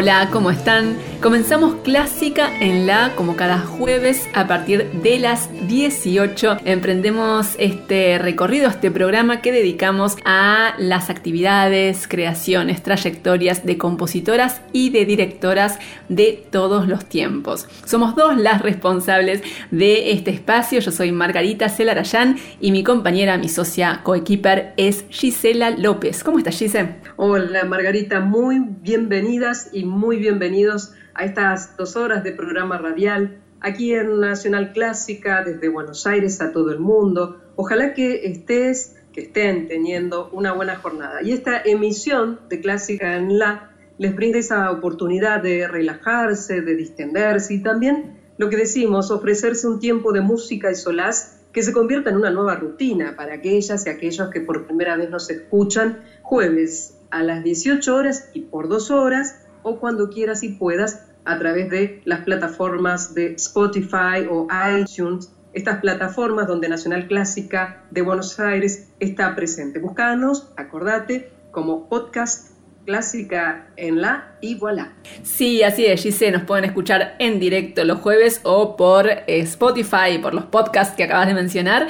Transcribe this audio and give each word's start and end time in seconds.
Hola, 0.00 0.28
¿cómo 0.30 0.52
están? 0.52 0.96
Comenzamos 1.22 1.74
Clásica 1.82 2.48
en 2.60 2.86
la, 2.86 3.16
como 3.16 3.34
cada 3.34 3.58
jueves, 3.58 4.28
a 4.34 4.46
partir 4.46 4.88
de 5.02 5.18
las 5.18 5.50
18. 5.66 6.58
Emprendemos 6.64 7.56
este 7.58 8.18
recorrido, 8.18 8.68
este 8.68 8.92
programa 8.92 9.42
que 9.42 9.50
dedicamos 9.50 10.16
a 10.24 10.76
las 10.78 11.10
actividades, 11.10 12.06
creaciones, 12.06 12.84
trayectorias 12.84 13.66
de 13.66 13.76
compositoras 13.76 14.62
y 14.72 14.90
de 14.90 15.06
directoras 15.06 15.80
de 16.08 16.46
todos 16.52 16.86
los 16.86 17.04
tiempos. 17.06 17.66
Somos 17.84 18.14
dos 18.14 18.38
las 18.38 18.62
responsables 18.62 19.42
de 19.72 20.12
este 20.12 20.30
espacio. 20.30 20.78
Yo 20.78 20.92
soy 20.92 21.10
Margarita 21.10 21.68
Celarayán 21.68 22.36
y 22.60 22.70
mi 22.70 22.84
compañera, 22.84 23.38
mi 23.38 23.48
socia 23.48 24.02
coequiper 24.04 24.72
es 24.76 25.04
Gisela 25.10 25.70
López. 25.70 26.22
¿Cómo 26.22 26.38
estás, 26.38 26.56
Gisela? 26.56 26.98
Hola, 27.16 27.64
Margarita. 27.64 28.20
Muy 28.20 28.60
bienvenidas 28.60 29.70
y 29.72 29.84
muy 29.84 30.18
bienvenidos 30.18 30.92
a 31.18 31.24
estas 31.24 31.76
dos 31.76 31.96
horas 31.96 32.22
de 32.22 32.30
programa 32.30 32.78
radial 32.78 33.40
aquí 33.60 33.92
en 33.92 34.20
Nacional 34.20 34.72
Clásica, 34.72 35.42
desde 35.42 35.68
Buenos 35.68 36.06
Aires 36.06 36.40
a 36.40 36.52
todo 36.52 36.70
el 36.70 36.78
mundo. 36.78 37.40
Ojalá 37.56 37.92
que 37.92 38.26
estés, 38.26 38.96
que 39.12 39.22
estén 39.22 39.66
teniendo 39.66 40.30
una 40.30 40.52
buena 40.52 40.76
jornada. 40.76 41.20
Y 41.20 41.32
esta 41.32 41.60
emisión 41.60 42.38
de 42.48 42.60
Clásica 42.60 43.16
en 43.16 43.36
la 43.36 43.72
les 43.98 44.14
brinda 44.14 44.38
esa 44.38 44.70
oportunidad 44.70 45.42
de 45.42 45.66
relajarse, 45.66 46.60
de 46.60 46.76
distenderse 46.76 47.54
y 47.54 47.62
también 47.64 48.16
lo 48.36 48.48
que 48.48 48.56
decimos, 48.56 49.10
ofrecerse 49.10 49.66
un 49.66 49.80
tiempo 49.80 50.12
de 50.12 50.20
música 50.20 50.70
y 50.70 50.76
solaz 50.76 51.40
que 51.52 51.64
se 51.64 51.72
convierta 51.72 52.10
en 52.10 52.16
una 52.16 52.30
nueva 52.30 52.54
rutina 52.54 53.16
para 53.16 53.34
aquellas 53.34 53.84
y 53.84 53.90
aquellos 53.90 54.30
que 54.30 54.40
por 54.40 54.66
primera 54.66 54.96
vez 54.96 55.10
nos 55.10 55.28
escuchan 55.30 55.98
jueves 56.22 56.96
a 57.10 57.24
las 57.24 57.42
18 57.42 57.92
horas 57.92 58.30
y 58.34 58.42
por 58.42 58.68
dos 58.68 58.92
horas 58.92 59.34
o 59.64 59.80
cuando 59.80 60.10
quieras 60.10 60.44
y 60.44 60.50
puedas 60.50 61.07
a 61.28 61.38
través 61.38 61.68
de 61.68 62.00
las 62.04 62.20
plataformas 62.20 63.14
de 63.14 63.34
Spotify 63.34 64.26
o 64.30 64.48
iTunes, 64.80 65.30
estas 65.52 65.80
plataformas 65.80 66.48
donde 66.48 66.68
Nacional 66.68 67.06
Clásica 67.06 67.84
de 67.90 68.00
Buenos 68.00 68.40
Aires 68.40 68.88
está 68.98 69.36
presente. 69.36 69.78
Buscanos, 69.78 70.50
acordate, 70.56 71.30
como 71.50 71.86
podcast 71.88 72.52
clásica 72.86 73.66
en 73.76 74.00
la 74.00 74.38
y 74.40 74.54
voilà. 74.54 74.94
Sí, 75.22 75.62
así 75.62 75.84
es, 75.84 76.02
Gise, 76.02 76.30
nos 76.30 76.44
pueden 76.44 76.64
escuchar 76.64 77.16
en 77.18 77.38
directo 77.38 77.84
los 77.84 77.98
jueves 77.98 78.40
o 78.44 78.76
por 78.76 79.10
eh, 79.10 79.24
Spotify, 79.26 80.18
por 80.22 80.32
los 80.32 80.46
podcasts 80.46 80.96
que 80.96 81.04
acabas 81.04 81.26
de 81.26 81.34
mencionar. 81.34 81.88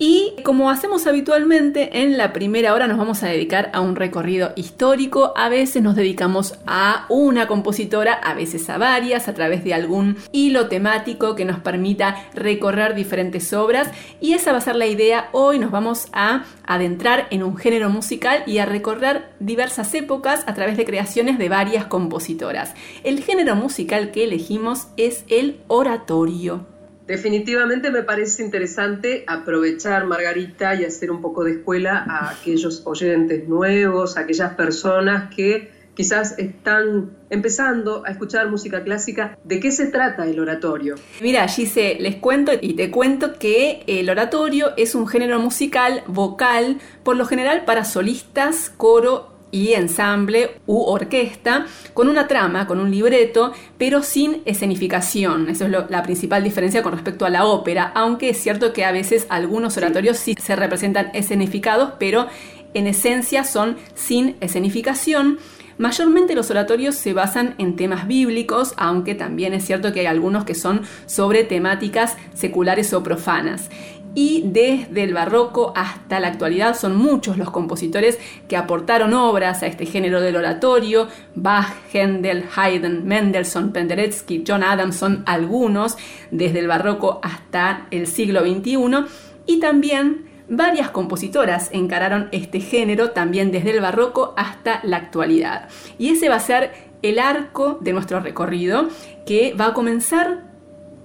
Y 0.00 0.36
como 0.44 0.70
hacemos 0.70 1.08
habitualmente, 1.08 2.02
en 2.02 2.16
la 2.16 2.32
primera 2.32 2.72
hora 2.72 2.86
nos 2.86 2.98
vamos 2.98 3.24
a 3.24 3.28
dedicar 3.28 3.68
a 3.72 3.80
un 3.80 3.96
recorrido 3.96 4.52
histórico. 4.54 5.32
A 5.36 5.48
veces 5.48 5.82
nos 5.82 5.96
dedicamos 5.96 6.54
a 6.68 7.04
una 7.08 7.48
compositora, 7.48 8.12
a 8.12 8.34
veces 8.34 8.70
a 8.70 8.78
varias, 8.78 9.26
a 9.26 9.34
través 9.34 9.64
de 9.64 9.74
algún 9.74 10.16
hilo 10.30 10.68
temático 10.68 11.34
que 11.34 11.44
nos 11.44 11.58
permita 11.58 12.28
recorrer 12.32 12.94
diferentes 12.94 13.52
obras. 13.52 13.90
Y 14.20 14.34
esa 14.34 14.52
va 14.52 14.58
a 14.58 14.60
ser 14.60 14.76
la 14.76 14.86
idea. 14.86 15.30
Hoy 15.32 15.58
nos 15.58 15.72
vamos 15.72 16.06
a 16.12 16.44
adentrar 16.64 17.26
en 17.30 17.42
un 17.42 17.56
género 17.56 17.90
musical 17.90 18.44
y 18.46 18.58
a 18.58 18.66
recorrer 18.66 19.30
diversas 19.40 19.92
épocas 19.94 20.44
a 20.46 20.54
través 20.54 20.76
de 20.76 20.84
creaciones 20.84 21.38
de 21.38 21.48
varias 21.48 21.86
compositoras. 21.86 22.74
El 23.02 23.24
género 23.24 23.56
musical 23.56 24.12
que 24.12 24.22
elegimos 24.22 24.86
es 24.96 25.24
el 25.28 25.60
oratorio. 25.66 26.77
Definitivamente 27.08 27.90
me 27.90 28.02
parece 28.02 28.42
interesante 28.42 29.24
aprovechar, 29.26 30.04
Margarita, 30.04 30.74
y 30.74 30.84
hacer 30.84 31.10
un 31.10 31.22
poco 31.22 31.42
de 31.42 31.52
escuela 31.52 32.04
a 32.06 32.28
aquellos 32.32 32.82
oyentes 32.84 33.48
nuevos, 33.48 34.18
a 34.18 34.20
aquellas 34.20 34.52
personas 34.56 35.34
que 35.34 35.70
quizás 35.94 36.38
están 36.38 37.16
empezando 37.30 38.02
a 38.04 38.10
escuchar 38.10 38.50
música 38.50 38.84
clásica. 38.84 39.38
¿De 39.42 39.58
qué 39.58 39.72
se 39.72 39.86
trata 39.86 40.26
el 40.26 40.38
oratorio? 40.38 40.96
Mira, 41.22 41.48
Gise, 41.48 41.96
les 41.98 42.16
cuento 42.16 42.52
y 42.60 42.74
te 42.74 42.90
cuento 42.90 43.38
que 43.38 43.84
el 43.86 44.10
oratorio 44.10 44.74
es 44.76 44.94
un 44.94 45.08
género 45.08 45.40
musical 45.40 46.02
vocal, 46.08 46.76
por 47.04 47.16
lo 47.16 47.24
general 47.24 47.64
para 47.64 47.86
solistas, 47.86 48.70
coro 48.76 49.37
y 49.50 49.72
ensamble 49.74 50.50
u 50.66 50.82
orquesta 50.82 51.66
con 51.94 52.08
una 52.08 52.28
trama, 52.28 52.66
con 52.66 52.80
un 52.80 52.90
libreto, 52.90 53.52
pero 53.78 54.02
sin 54.02 54.42
escenificación. 54.44 55.48
Eso 55.48 55.66
es 55.66 55.70
la 55.88 56.02
principal 56.02 56.44
diferencia 56.44 56.82
con 56.82 56.92
respecto 56.92 57.24
a 57.24 57.30
la 57.30 57.44
ópera, 57.44 57.92
aunque 57.94 58.30
es 58.30 58.38
cierto 58.38 58.72
que 58.72 58.84
a 58.84 58.92
veces 58.92 59.26
algunos 59.28 59.76
oratorios 59.76 60.18
sí 60.18 60.34
se 60.40 60.56
representan 60.56 61.10
escenificados, 61.14 61.92
pero 61.98 62.26
en 62.74 62.86
esencia 62.86 63.44
son 63.44 63.76
sin 63.94 64.36
escenificación. 64.40 65.38
Mayormente 65.78 66.34
los 66.34 66.50
oratorios 66.50 66.96
se 66.96 67.12
basan 67.12 67.54
en 67.58 67.76
temas 67.76 68.08
bíblicos, 68.08 68.74
aunque 68.76 69.14
también 69.14 69.54
es 69.54 69.64
cierto 69.64 69.92
que 69.92 70.00
hay 70.00 70.06
algunos 70.06 70.44
que 70.44 70.56
son 70.56 70.82
sobre 71.06 71.44
temáticas 71.44 72.16
seculares 72.34 72.92
o 72.92 73.04
profanas 73.04 73.70
y 74.18 74.42
desde 74.44 75.04
el 75.04 75.14
barroco 75.14 75.72
hasta 75.76 76.18
la 76.18 76.26
actualidad 76.26 76.76
son 76.76 76.96
muchos 76.96 77.38
los 77.38 77.52
compositores 77.52 78.18
que 78.48 78.56
aportaron 78.56 79.14
obras 79.14 79.62
a 79.62 79.68
este 79.68 79.86
género 79.86 80.20
del 80.20 80.34
oratorio, 80.34 81.06
Bach, 81.36 81.72
Händel, 81.92 82.46
Haydn, 82.52 83.06
Mendelssohn, 83.06 83.70
Penderecki, 83.70 84.42
John 84.44 84.64
Adams 84.64 84.96
son 84.96 85.22
algunos 85.24 85.96
desde 86.32 86.58
el 86.58 86.66
barroco 86.66 87.20
hasta 87.22 87.86
el 87.92 88.08
siglo 88.08 88.40
XXI 88.40 89.04
y 89.46 89.60
también 89.60 90.26
varias 90.48 90.90
compositoras 90.90 91.68
encararon 91.70 92.28
este 92.32 92.58
género 92.58 93.10
también 93.10 93.52
desde 93.52 93.70
el 93.70 93.80
barroco 93.80 94.34
hasta 94.36 94.80
la 94.82 94.96
actualidad. 94.96 95.68
Y 95.96 96.10
ese 96.10 96.28
va 96.28 96.34
a 96.34 96.40
ser 96.40 96.72
el 97.02 97.20
arco 97.20 97.78
de 97.80 97.92
nuestro 97.92 98.18
recorrido 98.18 98.88
que 99.24 99.54
va 99.54 99.66
a 99.66 99.74
comenzar 99.74 100.47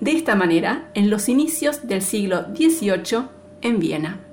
de 0.03 0.11
esta 0.11 0.35
manera 0.35 0.89
en 0.95 1.09
los 1.09 1.29
inicios 1.29 1.87
del 1.87 2.01
siglo 2.01 2.47
XVIII 2.53 3.29
en 3.61 3.79
Viena. 3.79 4.32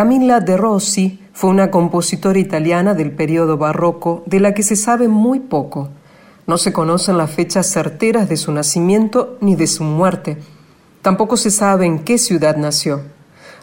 Camilla 0.00 0.40
de 0.40 0.56
Rossi 0.56 1.20
fue 1.34 1.50
una 1.50 1.70
compositora 1.70 2.38
italiana 2.38 2.94
del 2.94 3.12
periodo 3.12 3.58
barroco 3.58 4.22
de 4.24 4.40
la 4.40 4.54
que 4.54 4.62
se 4.62 4.74
sabe 4.74 5.08
muy 5.08 5.40
poco. 5.40 5.90
No 6.46 6.56
se 6.56 6.72
conocen 6.72 7.18
las 7.18 7.30
fechas 7.30 7.66
certeras 7.66 8.26
de 8.26 8.38
su 8.38 8.50
nacimiento 8.50 9.36
ni 9.42 9.56
de 9.56 9.66
su 9.66 9.84
muerte. 9.84 10.38
Tampoco 11.02 11.36
se 11.36 11.50
sabe 11.50 11.84
en 11.84 11.98
qué 11.98 12.16
ciudad 12.16 12.56
nació. 12.56 13.02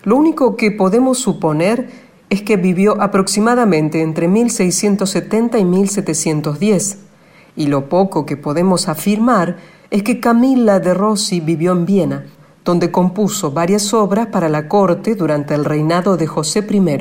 Lo 0.04 0.16
único 0.16 0.56
que 0.58 0.70
podemos 0.70 1.18
suponer 1.18 1.90
es 2.30 2.44
que 2.44 2.56
vivió 2.56 3.02
aproximadamente 3.02 4.04
entre 4.04 4.28
1670 4.28 5.58
y 5.58 5.66
1710, 5.66 7.00
y 7.56 7.66
lo 7.66 7.90
poco 7.90 8.28
que 8.28 8.38
podemos 8.38 8.90
afirmar 8.90 9.58
es 9.90 10.04
que 10.04 10.20
Camilla 10.20 10.80
de 10.80 10.94
Rossi 10.94 11.40
vivió 11.40 11.72
en 11.72 11.88
Viena, 11.88 12.26
donde 12.68 12.92
compuso 12.92 13.52
varias 13.52 13.94
obras 13.94 14.28
para 14.28 14.50
la 14.50 14.68
corte 14.68 15.16
durante 15.16 15.54
el 15.54 15.64
reinado 15.64 16.18
de 16.18 16.28
José 16.28 16.68
I. 16.70 17.00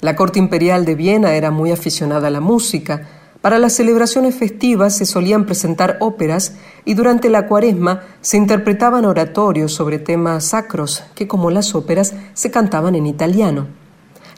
La 0.00 0.16
corte 0.16 0.40
imperial 0.40 0.84
de 0.84 0.96
Viena 0.96 1.34
era 1.34 1.52
muy 1.52 1.70
aficionada 1.70 2.26
a 2.26 2.30
la 2.32 2.40
música, 2.40 3.06
para 3.40 3.60
las 3.60 3.74
celebraciones 3.74 4.34
festivas 4.34 4.96
se 4.96 5.06
solían 5.06 5.46
presentar 5.46 5.98
óperas 6.00 6.56
y 6.84 6.94
durante 6.94 7.30
la 7.30 7.46
cuaresma 7.46 8.02
se 8.22 8.38
interpretaban 8.38 9.04
oratorios 9.04 9.72
sobre 9.72 10.00
temas 10.00 10.46
sacros 10.46 11.04
que, 11.14 11.28
como 11.28 11.48
las 11.52 11.76
óperas, 11.76 12.14
se 12.32 12.50
cantaban 12.50 12.96
en 12.96 13.06
italiano. 13.06 13.68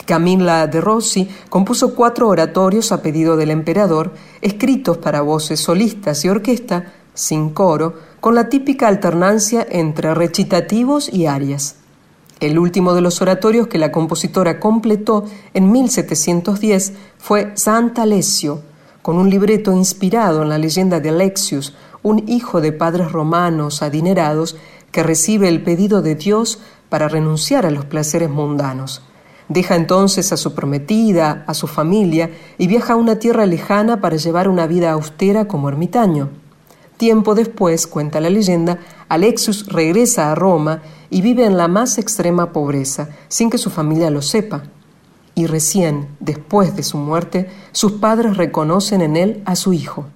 Camilla 0.05 0.67
de 0.67 0.83
Rossi 0.83 1.27
compuso 1.49 1.95
cuatro 1.95 2.29
oratorios 2.29 2.93
a 2.93 3.01
pedido 3.01 3.39
del 3.39 3.51
emperador, 3.51 4.13
escritos 4.43 4.99
para 4.99 5.23
voces 5.23 5.59
solistas 5.59 6.23
y 6.27 6.29
orquesta, 6.29 6.93
sin 7.15 7.49
coro, 7.51 7.95
con 8.27 8.35
la 8.35 8.49
típica 8.49 8.89
alternancia 8.89 9.65
entre 9.71 10.13
recitativos 10.13 11.09
y 11.13 11.27
arias. 11.27 11.77
El 12.41 12.59
último 12.59 12.93
de 12.93 13.01
los 13.01 13.23
oratorios 13.23 13.69
que 13.69 13.79
la 13.79 13.93
compositora 13.93 14.59
completó 14.59 15.27
en 15.55 15.71
1710 15.71 16.93
fue 17.19 17.53
Santa 17.55 18.03
Alessio, 18.03 18.63
con 19.01 19.19
un 19.19 19.31
libreto 19.31 19.73
inspirado 19.73 20.43
en 20.43 20.49
la 20.49 20.59
leyenda 20.59 20.99
de 20.99 21.11
Alexius, 21.11 21.77
un 22.03 22.29
hijo 22.29 22.61
de 22.61 22.73
padres 22.73 23.13
romanos 23.13 23.81
adinerados 23.81 24.57
que 24.91 25.05
recibe 25.05 25.49
el 25.49 25.63
pedido 25.63 26.03
de 26.03 26.17
Dios 26.17 26.59
para 26.89 27.07
renunciar 27.07 27.65
a 27.65 27.71
los 27.71 27.85
placeres 27.85 28.29
mundanos. 28.29 29.03
Deja 29.49 29.77
entonces 29.77 30.33
a 30.33 30.37
su 30.37 30.53
prometida, 30.53 31.45
a 31.47 31.55
su 31.55 31.69
familia, 31.69 32.33
y 32.59 32.67
viaja 32.67 32.95
a 32.95 32.97
una 32.97 33.21
tierra 33.21 33.47
lejana 33.47 34.01
para 34.01 34.17
llevar 34.17 34.49
una 34.49 34.67
vida 34.67 34.91
austera 34.91 35.47
como 35.47 35.69
ermitaño. 35.69 36.31
Tiempo 36.97 37.35
después, 37.35 37.87
cuenta 37.87 38.21
la 38.21 38.31
leyenda, 38.31 38.79
Alexius 39.09 39.67
regresa 39.67 40.33
a 40.33 40.35
Roma 40.35 40.83
y 41.11 41.21
vive 41.21 41.45
en 41.45 41.57
la 41.57 41.69
más 41.69 41.99
extrema 41.99 42.53
pobreza, 42.53 43.11
sin 43.29 43.51
que 43.51 43.59
su 43.59 43.71
familia 43.71 44.11
lo 44.11 44.23
sepa 44.23 44.63
y 45.37 45.47
recién 45.47 46.09
después 46.19 46.75
de 46.75 46.83
su 46.83 46.97
muerte 46.97 47.49
sus 47.71 47.93
padres 47.93 48.37
reconocen 48.37 49.03
en 49.03 49.17
él 49.17 49.43
a 49.45 49.55
su 49.55 49.73
hijo. 49.73 50.07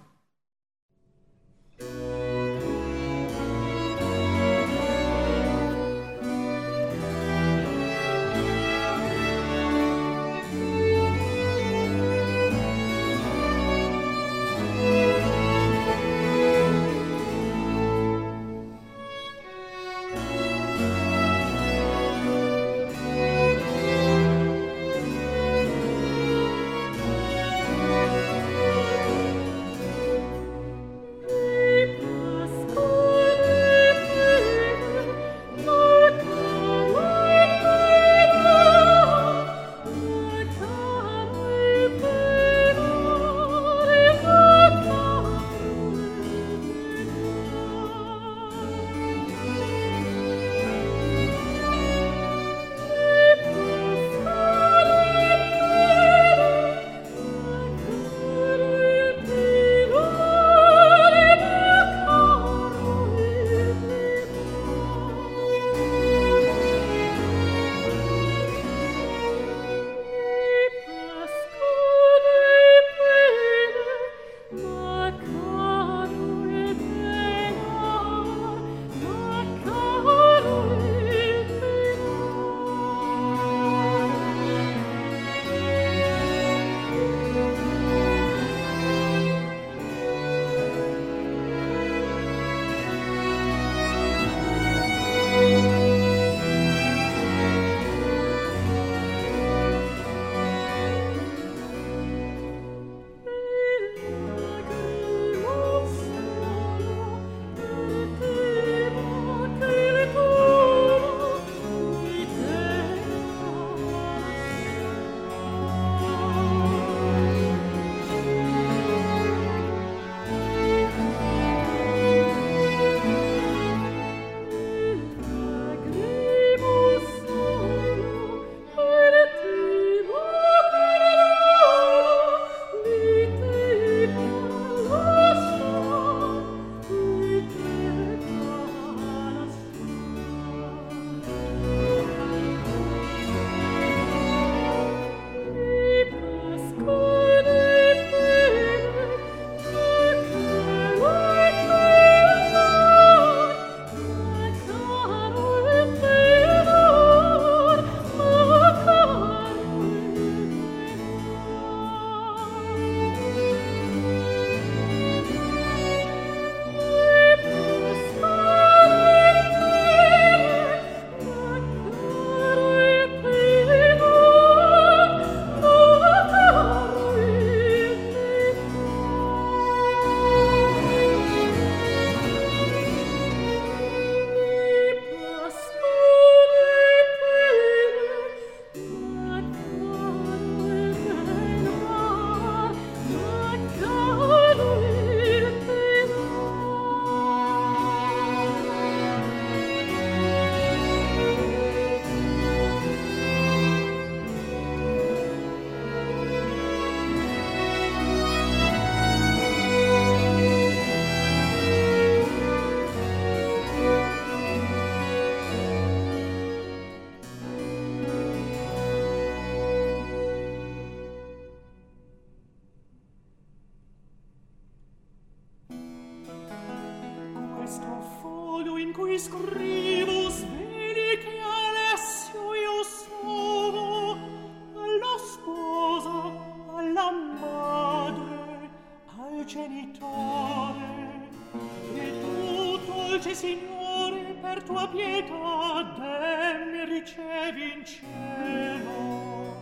dolce 243.21 243.35
Signore, 243.35 244.35
per 244.41 244.63
tua 244.63 244.89
pietà, 244.89 245.95
demmi 245.99 246.85
ricevi 246.87 247.73
in 247.75 247.85
cielo. 247.85 249.57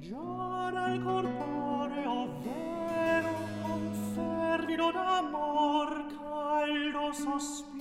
Giara 0.00 0.84
al 0.86 1.02
corpore, 1.04 2.04
ovvero, 2.04 3.32
confervino 3.62 4.90
d'amor 4.90 6.06
caldo 6.18 7.12
sospiro, 7.12 7.75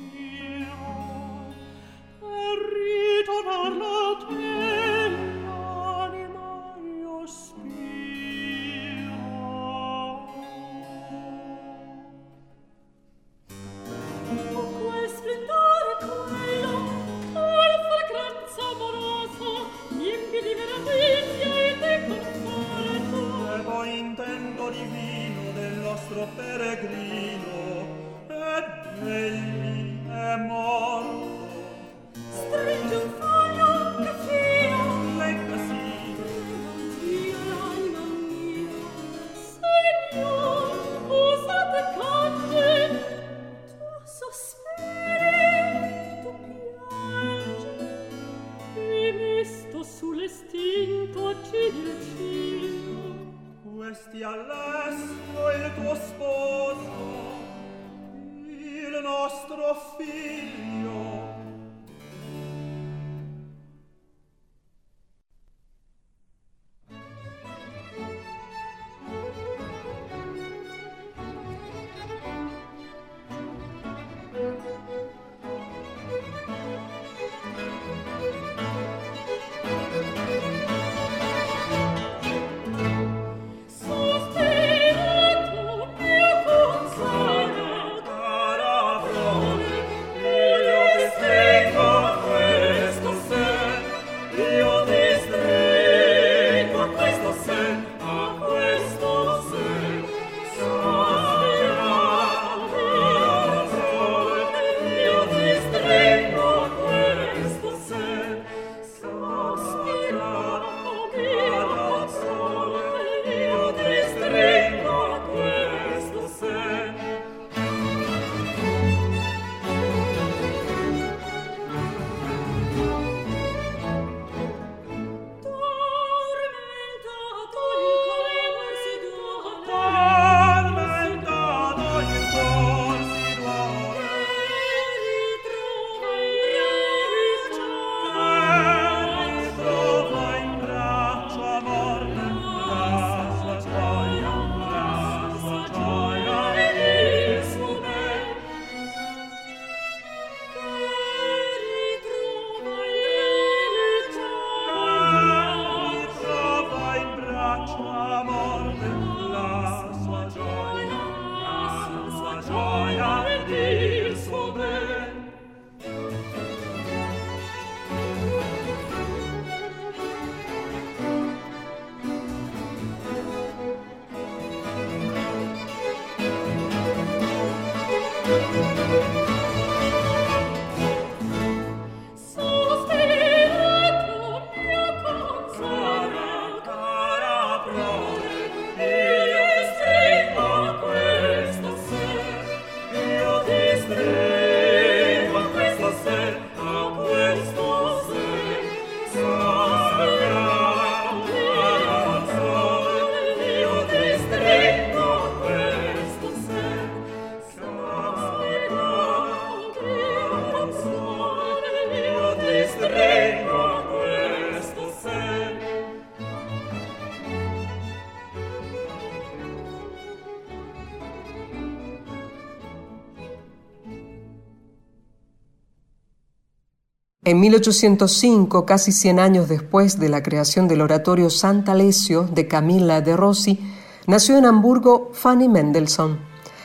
1805, 227.46 228.66
casi 228.66 228.92
100 228.92 229.20
años 229.20 229.48
después 229.48 230.00
de 230.00 230.10
la 230.10 230.24
creación 230.24 230.68
del 230.68 230.82
oratorio 230.82 231.30
Santa 231.30 231.74
Alessio 231.74 232.24
de 232.24 232.48
Camilla 232.48 233.02
de 233.02 233.16
Rossi, 233.16 233.60
nació 234.08 234.38
en 234.38 234.46
Hamburgo 234.46 235.12
Fanny 235.14 235.48
Mendelssohn. 235.48 236.18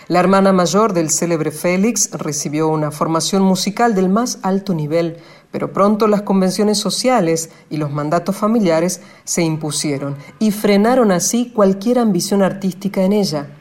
La 0.09 0.21
hermana 0.21 0.55
mayor 0.55 0.95
del 0.95 1.11
célebre 1.11 1.51
Félix 1.51 2.11
recibió 2.13 2.69
una 2.69 2.91
formación 2.91 3.43
musical 3.43 3.95
del 3.95 4.09
más 4.09 4.39
alto 4.41 4.73
nivel, 4.73 5.19
pero 5.51 5.71
pronto 5.71 6.09
las 6.09 6.23
convenciones 6.23 6.79
sociales 6.79 7.51
y 7.69 7.77
los 7.77 7.93
mandatos 7.93 8.35
familiares 8.35 9.03
se 9.25 9.43
impusieron 9.43 10.17
y 10.39 10.51
frenaron 10.51 11.13
así 11.13 11.53
cualquier 11.55 11.99
ambición 11.99 12.43
artística 12.43 13.03
en 13.03 13.13
ella. 13.13 13.60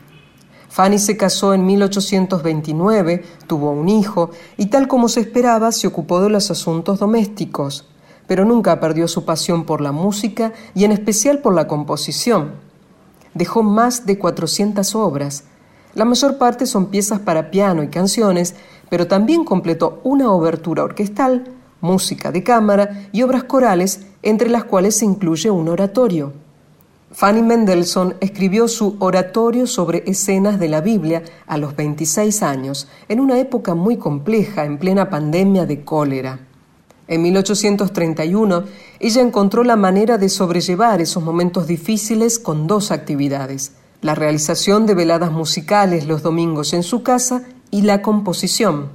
Fanny 0.70 1.00
se 1.00 1.18
casó 1.18 1.56
en 1.56 1.66
1829, 1.66 3.24
tuvo 3.48 3.72
un 3.72 3.90
hijo 3.90 4.30
y 4.56 4.68
tal 4.68 4.88
como 4.88 5.10
se 5.10 5.20
esperaba 5.22 5.72
se 5.72 5.88
ocupó 5.88 6.22
de 6.22 6.30
los 6.30 6.52
asuntos 6.52 7.00
domésticos, 7.00 7.88
pero 8.28 8.46
nunca 8.46 8.80
perdió 8.80 9.08
su 9.08 9.26
pasión 9.26 9.66
por 9.66 9.82
la 9.82 9.92
música 9.92 10.54
y 10.76 10.84
en 10.84 10.92
especial 10.92 11.40
por 11.40 11.56
la 11.56 11.68
composición. 11.68 12.52
Dejó 13.34 13.64
más 13.64 14.06
de 14.06 14.20
400 14.20 14.96
obras. 14.96 15.46
La 15.96 16.06
mayor 16.06 16.38
parte 16.38 16.68
son 16.68 16.88
piezas 16.88 17.20
para 17.20 17.50
piano 17.50 17.82
y 17.82 17.88
canciones, 17.88 18.54
pero 18.90 19.08
también 19.08 19.44
completó 19.46 20.00
una 20.04 20.32
obertura 20.32 20.84
orquestal, 20.84 21.46
música 21.82 22.32
de 22.32 22.44
cámara 22.44 23.08
y 23.12 23.24
obras 23.24 23.44
corales, 23.44 24.02
entre 24.22 24.50
las 24.50 24.66
cuales 24.66 24.98
se 24.98 25.06
incluye 25.06 25.50
un 25.50 25.68
oratorio. 25.68 26.34
Fanny 27.12 27.42
Mendelssohn 27.42 28.16
escribió 28.20 28.68
su 28.68 28.96
oratorio 29.00 29.66
sobre 29.66 30.04
escenas 30.06 30.60
de 30.60 30.70
la 30.70 30.82
Biblia 30.82 31.24
a 31.48 31.58
los 31.58 31.76
26 31.76 32.44
años, 32.44 32.88
en 33.08 33.20
una 33.20 33.40
época 33.40 33.74
muy 33.74 33.98
compleja, 33.98 34.64
en 34.64 34.78
plena 34.78 35.10
pandemia 35.10 35.66
de 35.66 35.84
cólera. 35.84 36.40
En 37.08 37.24
1831, 37.24 38.64
ella 39.00 39.22
encontró 39.24 39.64
la 39.64 39.76
manera 39.76 40.20
de 40.20 40.30
sobrellevar 40.30 41.02
esos 41.02 41.24
momentos 41.24 41.66
difíciles 41.66 42.38
con 42.38 42.68
dos 42.68 42.92
actividades, 42.92 43.72
la 44.02 44.14
realización 44.14 44.86
de 44.86 44.94
veladas 44.94 45.32
musicales 45.32 46.06
los 46.06 46.22
domingos 46.22 46.74
en 46.74 46.84
su 46.84 47.02
casa 47.02 47.42
y 47.72 47.82
la 47.82 48.04
composición. 48.04 48.90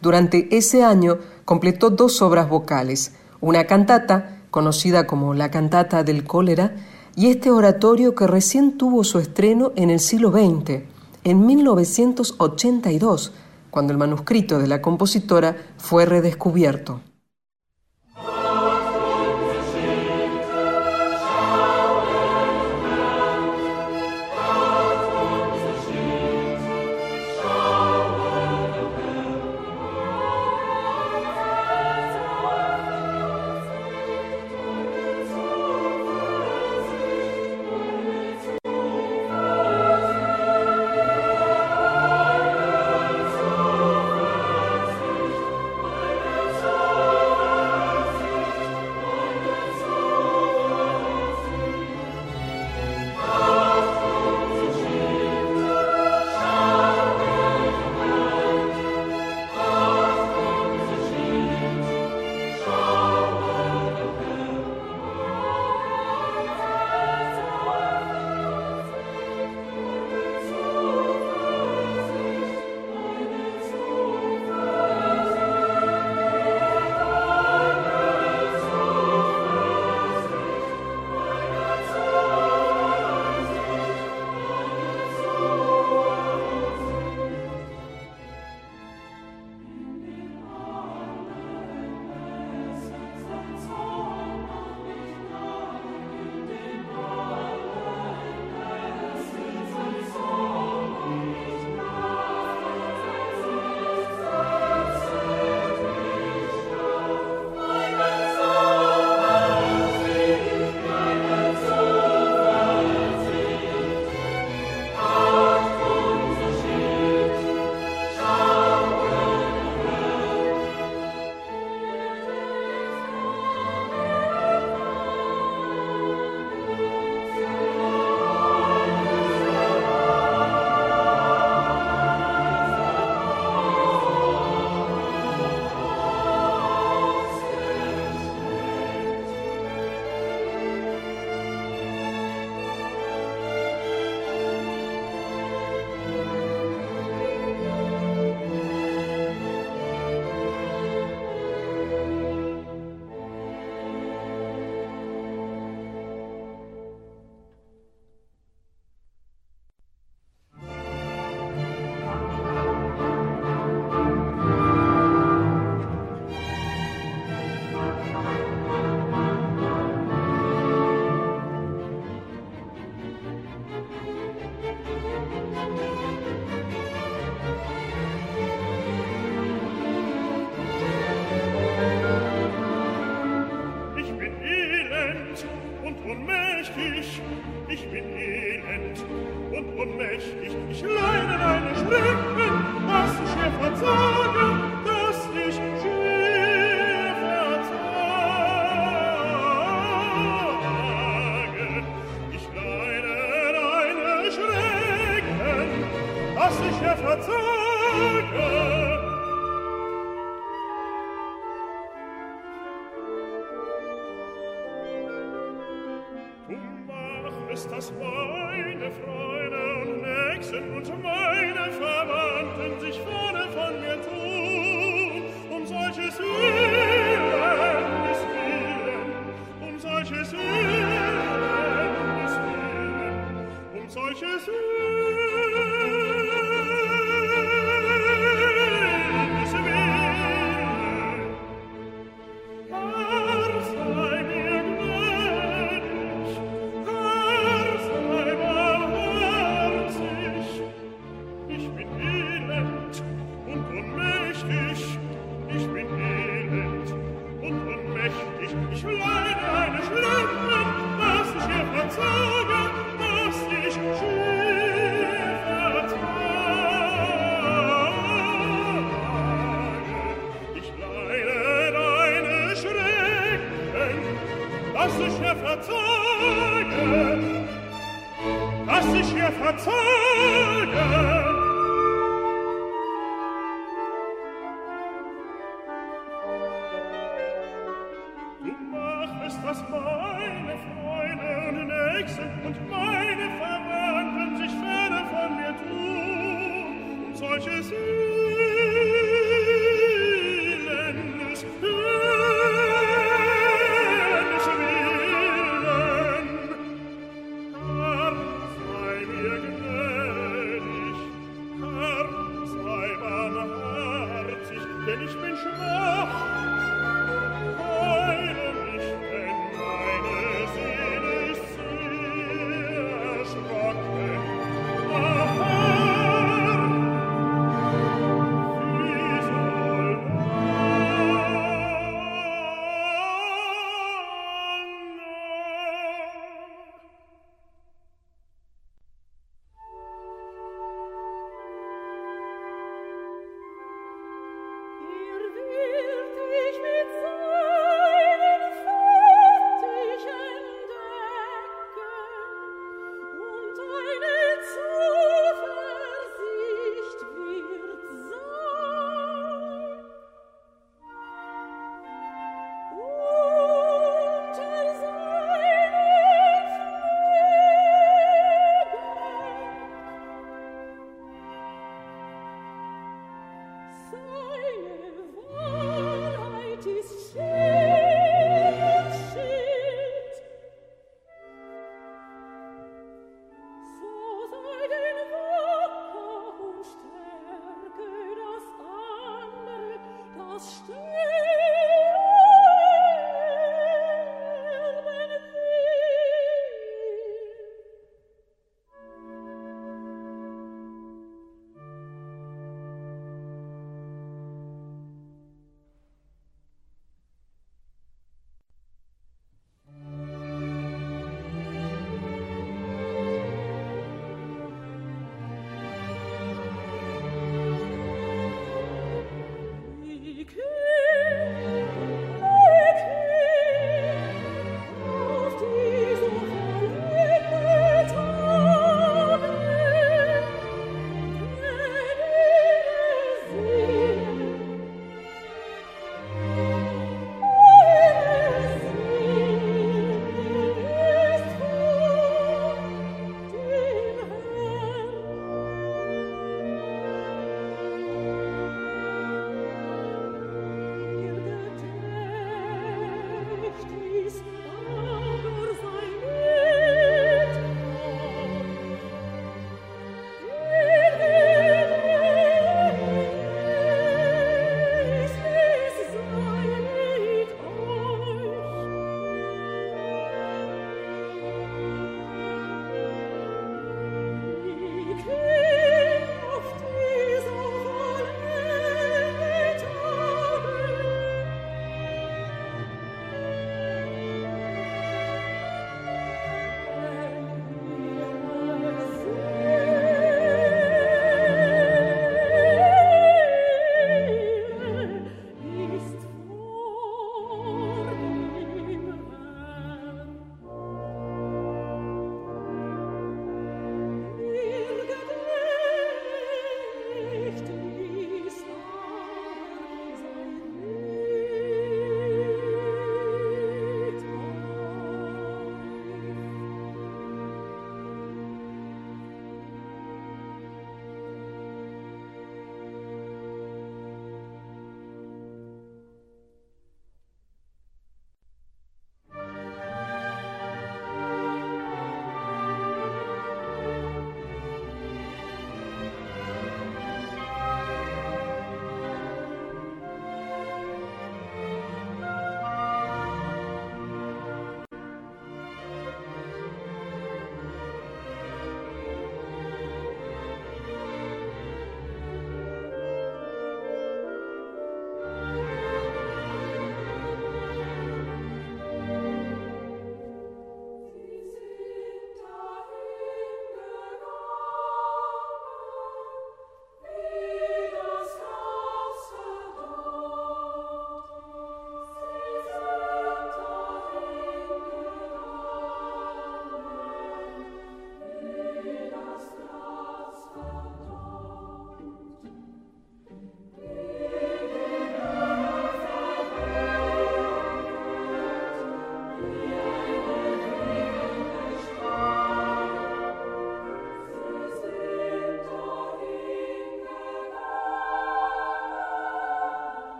Durante 0.00 0.56
ese 0.56 0.84
año 0.84 1.18
completó 1.44 1.90
dos 1.90 2.22
obras 2.22 2.48
vocales, 2.48 3.12
una 3.40 3.64
cantata, 3.64 4.38
conocida 4.52 5.08
como 5.08 5.34
la 5.34 5.50
cantata 5.50 6.04
del 6.04 6.22
cólera, 6.22 6.76
y 7.16 7.28
este 7.28 7.50
oratorio 7.50 8.14
que 8.14 8.26
recién 8.26 8.76
tuvo 8.76 9.04
su 9.04 9.18
estreno 9.18 9.72
en 9.76 9.90
el 9.90 10.00
siglo 10.00 10.30
XX, 10.30 10.82
en 11.24 11.46
1982, 11.46 13.32
cuando 13.70 13.92
el 13.92 13.98
manuscrito 13.98 14.58
de 14.58 14.68
la 14.68 14.82
compositora 14.82 15.56
fue 15.78 16.06
redescubierto. 16.06 17.00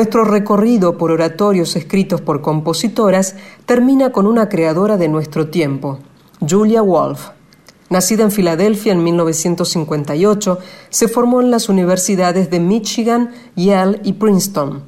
Nuestro 0.00 0.24
recorrido 0.24 0.96
por 0.96 1.10
oratorios 1.10 1.76
escritos 1.76 2.22
por 2.22 2.40
compositoras 2.40 3.34
termina 3.66 4.12
con 4.12 4.26
una 4.26 4.48
creadora 4.48 4.96
de 4.96 5.08
nuestro 5.08 5.48
tiempo, 5.48 5.98
Julia 6.40 6.80
Wolf. 6.80 7.28
Nacida 7.90 8.22
en 8.22 8.30
Filadelfia 8.30 8.94
en 8.94 9.04
1958, 9.04 10.58
se 10.88 11.06
formó 11.06 11.42
en 11.42 11.50
las 11.50 11.68
universidades 11.68 12.48
de 12.48 12.60
Michigan, 12.60 13.32
Yale 13.56 14.00
y 14.02 14.14
Princeton. 14.14 14.84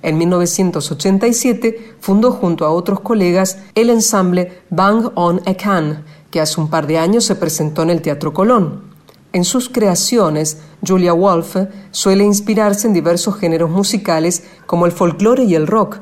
En 0.00 0.16
1987 0.16 1.96
fundó 2.00 2.30
junto 2.30 2.64
a 2.64 2.70
otros 2.70 3.00
colegas 3.00 3.58
el 3.74 3.90
ensamble 3.90 4.62
Bang 4.70 5.10
on 5.14 5.42
a 5.44 5.52
Can, 5.52 6.06
que 6.30 6.40
hace 6.40 6.58
un 6.58 6.70
par 6.70 6.86
de 6.86 6.96
años 6.96 7.24
se 7.26 7.36
presentó 7.36 7.82
en 7.82 7.90
el 7.90 8.00
Teatro 8.00 8.32
Colón. 8.32 8.94
En 9.34 9.44
sus 9.44 9.68
creaciones, 9.68 10.58
Julia 10.86 11.12
Wolfe 11.12 11.66
suele 11.90 12.22
inspirarse 12.22 12.86
en 12.86 12.94
diversos 12.94 13.36
géneros 13.36 13.68
musicales 13.68 14.44
como 14.74 14.86
el 14.86 14.90
folclore 14.90 15.44
y 15.44 15.54
el 15.54 15.68
rock. 15.68 15.98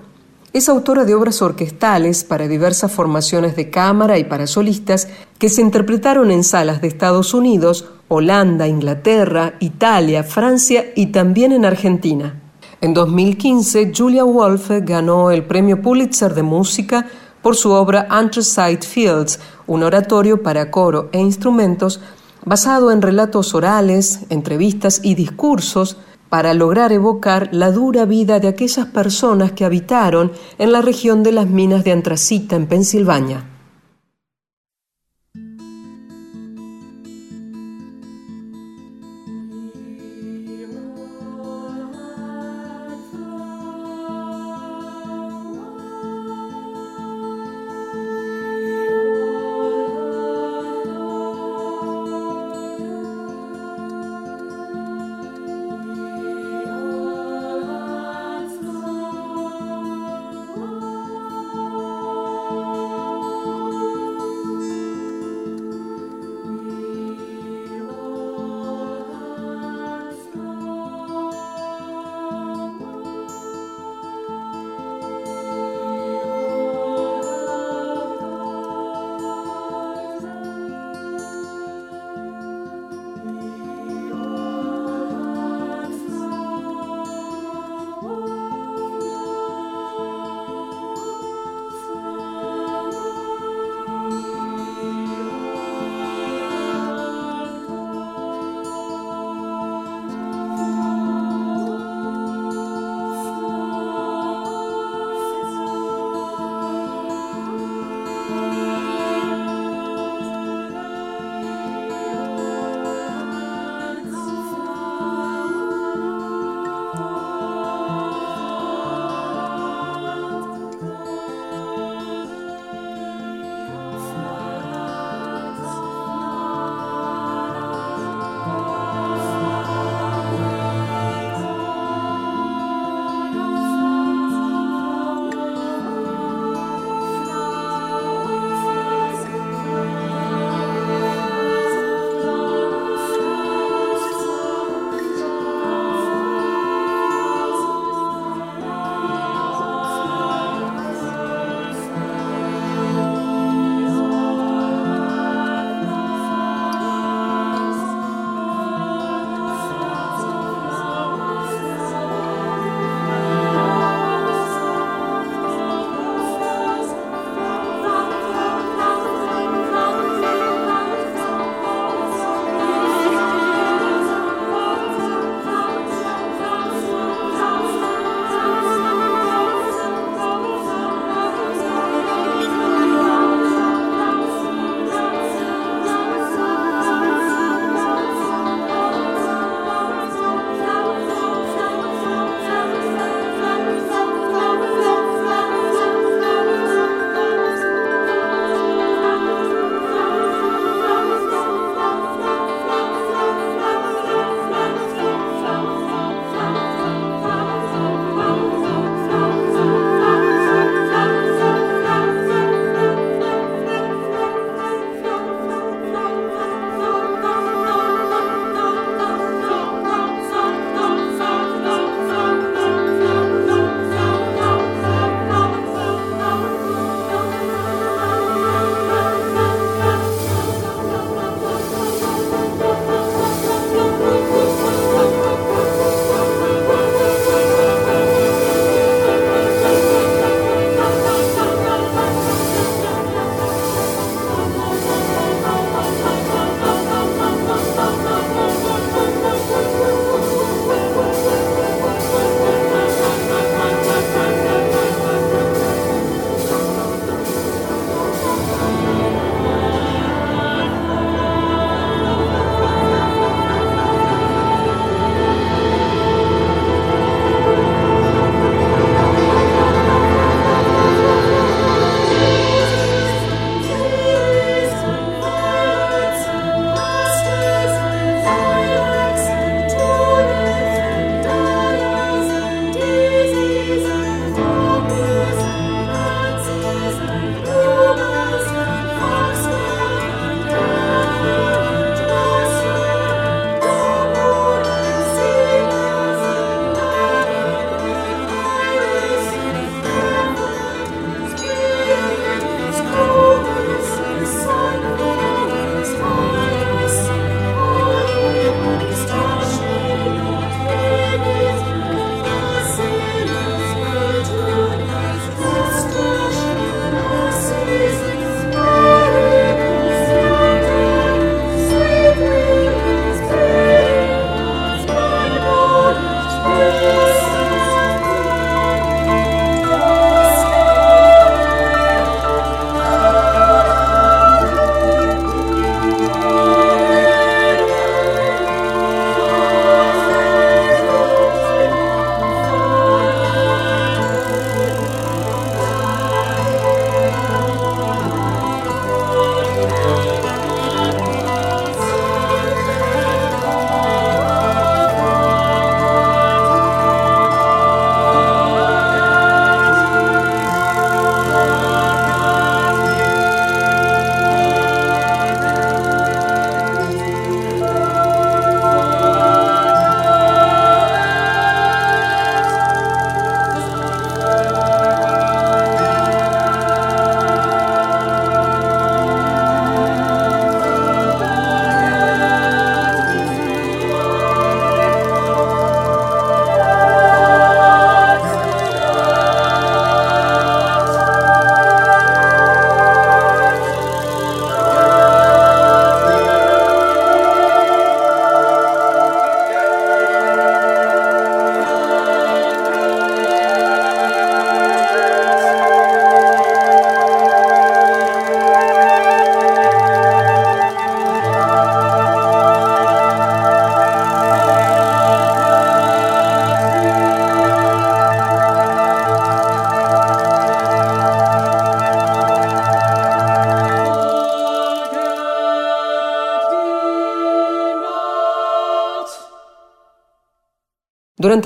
Es 0.54 0.70
autora 0.70 1.04
de 1.04 1.14
obras 1.14 1.42
orquestales 1.42 2.24
para 2.24 2.48
diversas 2.48 2.90
formaciones 2.90 3.54
de 3.54 3.68
cámara 3.68 4.16
y 4.16 4.24
para 4.24 4.46
solistas 4.46 5.08
que 5.36 5.50
se 5.50 5.60
interpretaron 5.60 6.30
en 6.30 6.42
salas 6.42 6.80
de 6.80 6.88
Estados 6.88 7.34
Unidos, 7.34 7.90
Holanda, 8.08 8.66
Inglaterra, 8.66 9.56
Italia, 9.60 10.24
Francia 10.24 10.86
y 10.96 11.08
también 11.08 11.52
en 11.52 11.66
Argentina. 11.66 12.40
En 12.80 12.94
2015, 12.94 13.92
Julia 13.94 14.24
Wolfe 14.24 14.80
ganó 14.80 15.30
el 15.30 15.44
Premio 15.44 15.82
Pulitzer 15.82 16.32
de 16.32 16.42
Música 16.42 17.06
por 17.42 17.56
su 17.56 17.72
obra 17.72 18.06
Anthracite 18.08 18.86
Fields, 18.86 19.38
un 19.66 19.82
oratorio 19.82 20.42
para 20.42 20.70
coro 20.70 21.10
e 21.12 21.18
instrumentos 21.18 22.00
basado 22.46 22.90
en 22.90 23.02
relatos 23.02 23.52
orales, 23.52 24.20
entrevistas 24.30 25.00
y 25.02 25.14
discursos 25.14 25.98
para 26.32 26.54
lograr 26.54 26.92
evocar 26.92 27.50
la 27.52 27.70
dura 27.70 28.06
vida 28.06 28.40
de 28.40 28.48
aquellas 28.48 28.86
personas 28.86 29.52
que 29.52 29.66
habitaron 29.66 30.32
en 30.56 30.72
la 30.72 30.80
región 30.80 31.22
de 31.22 31.30
las 31.30 31.46
minas 31.46 31.84
de 31.84 31.92
antracita 31.92 32.56
en 32.56 32.66
Pensilvania. 32.68 33.51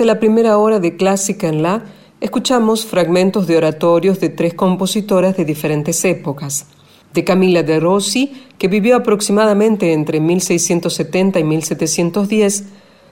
La 0.07 0.19
primera 0.19 0.57
hora 0.57 0.79
de 0.79 0.95
Clásica 0.95 1.49
en 1.49 1.61
La, 1.61 1.83
escuchamos 2.21 2.85
fragmentos 2.85 3.45
de 3.45 3.57
oratorios 3.57 4.21
de 4.21 4.29
tres 4.29 4.53
compositoras 4.53 5.35
de 5.35 5.43
diferentes 5.43 6.03
épocas. 6.05 6.67
De 7.13 7.25
Camila 7.25 7.61
de 7.61 7.79
Rossi, 7.79 8.31
que 8.57 8.69
vivió 8.69 8.95
aproximadamente 8.95 9.91
entre 9.91 10.21
1670 10.21 11.39
y 11.39 11.43
1710, 11.43 12.63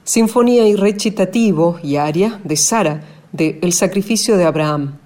Sinfonía 0.05 0.67
y 0.67 0.75
recitativo 0.75 1.79
y 1.83 1.97
aria 1.97 2.39
de 2.43 2.55
Sara, 2.55 3.03
de 3.31 3.59
El 3.61 3.73
sacrificio 3.73 4.37
de 4.37 4.45
Abraham. 4.45 4.97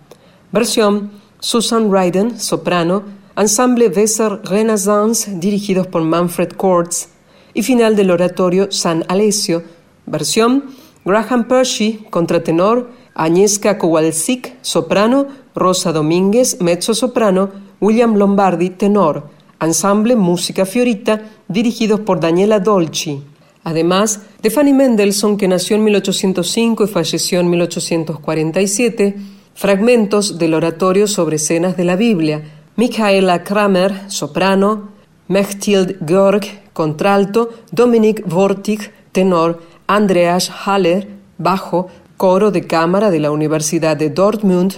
Versión 0.51 1.11
Susan 1.39 1.91
Ryden, 1.91 2.39
soprano, 2.39 3.03
ensamble 3.35 3.87
Weser 3.87 4.41
Renaissance, 4.43 5.31
dirigidos 5.39 5.87
por 5.87 6.03
Manfred 6.03 6.49
Kortz, 6.49 7.07
y 7.53 7.63
final 7.63 7.95
del 7.95 8.11
oratorio 8.11 8.71
San 8.71 9.05
Alessio, 9.07 9.63
versión 10.05 10.65
Graham 11.05 11.47
Percy, 11.47 12.05
contratenor, 12.09 12.89
Agnieszka 13.13 13.77
Kowalczyk, 13.77 14.57
soprano, 14.61 15.27
Rosa 15.55 15.91
Domínguez, 15.91 16.59
mezzo-soprano, 16.61 17.49
William 17.81 18.15
Lombardi, 18.15 18.69
tenor, 18.69 19.29
ensamble 19.59 20.15
Música 20.15 20.65
Fiorita, 20.65 21.21
dirigidos 21.47 22.01
por 22.01 22.19
Daniela 22.19 22.59
Dolci. 22.59 23.21
Además 23.63 24.21
de 24.41 24.49
Fanny 24.49 24.73
Mendelssohn, 24.73 25.37
que 25.37 25.47
nació 25.47 25.75
en 25.75 25.83
1805 25.83 26.85
y 26.85 26.87
falleció 26.87 27.39
en 27.39 27.49
1847, 27.49 29.15
fragmentos 29.53 30.37
del 30.37 30.53
oratorio 30.53 31.07
sobre 31.07 31.35
escenas 31.35 31.75
de 31.75 31.83
la 31.83 31.95
Biblia, 31.95 32.43
Michaela 32.77 33.43
Kramer, 33.43 34.09
soprano, 34.09 34.89
Mechtild 35.27 35.97
Georg, 36.07 36.45
contralto, 36.71 37.49
Dominik 37.71 38.25
Vortig, 38.25 38.91
tenor, 39.11 39.61
Andreas 39.89 40.51
Haller, 40.51 41.07
bajo, 41.39 41.87
coro 42.15 42.51
de 42.51 42.67
cámara 42.67 43.09
de 43.09 43.19
la 43.19 43.31
Universidad 43.31 43.97
de 43.97 44.11
Dortmund, 44.11 44.75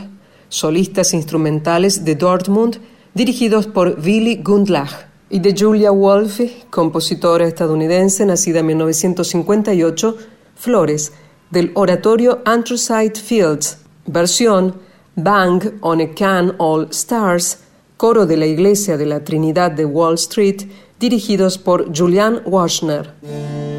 solistas 0.47 1.13
instrumentales 1.13 2.05
de 2.05 2.15
Dortmund, 2.15 2.77
dirigidos 3.13 3.67
por 3.67 3.99
Willy 3.99 4.37
Gundlach, 4.41 5.07
y 5.29 5.39
de 5.39 5.53
Julia 5.53 5.91
Wolfe, 5.91 6.63
compositora 6.69 7.45
estadounidense 7.45 8.25
nacida 8.25 8.59
en 8.59 8.67
1958, 8.67 10.17
Flores, 10.55 11.11
del 11.49 11.71
oratorio 11.73 12.39
Anthracite 12.45 13.19
Fields, 13.19 13.79
versión 14.05 14.75
Bang 15.17 15.73
on 15.81 15.99
a 15.99 16.07
Can 16.15 16.55
All 16.57 16.87
Stars, 16.91 17.59
coro 17.97 18.25
de 18.25 18.37
la 18.37 18.45
Iglesia 18.45 18.95
de 18.95 19.07
la 19.07 19.25
Trinidad 19.25 19.71
de 19.71 19.83
Wall 19.83 20.15
Street, 20.15 20.69
dirigidos 21.01 21.57
por 21.57 21.93
Julian 21.93 22.43
Washner. 22.45 23.70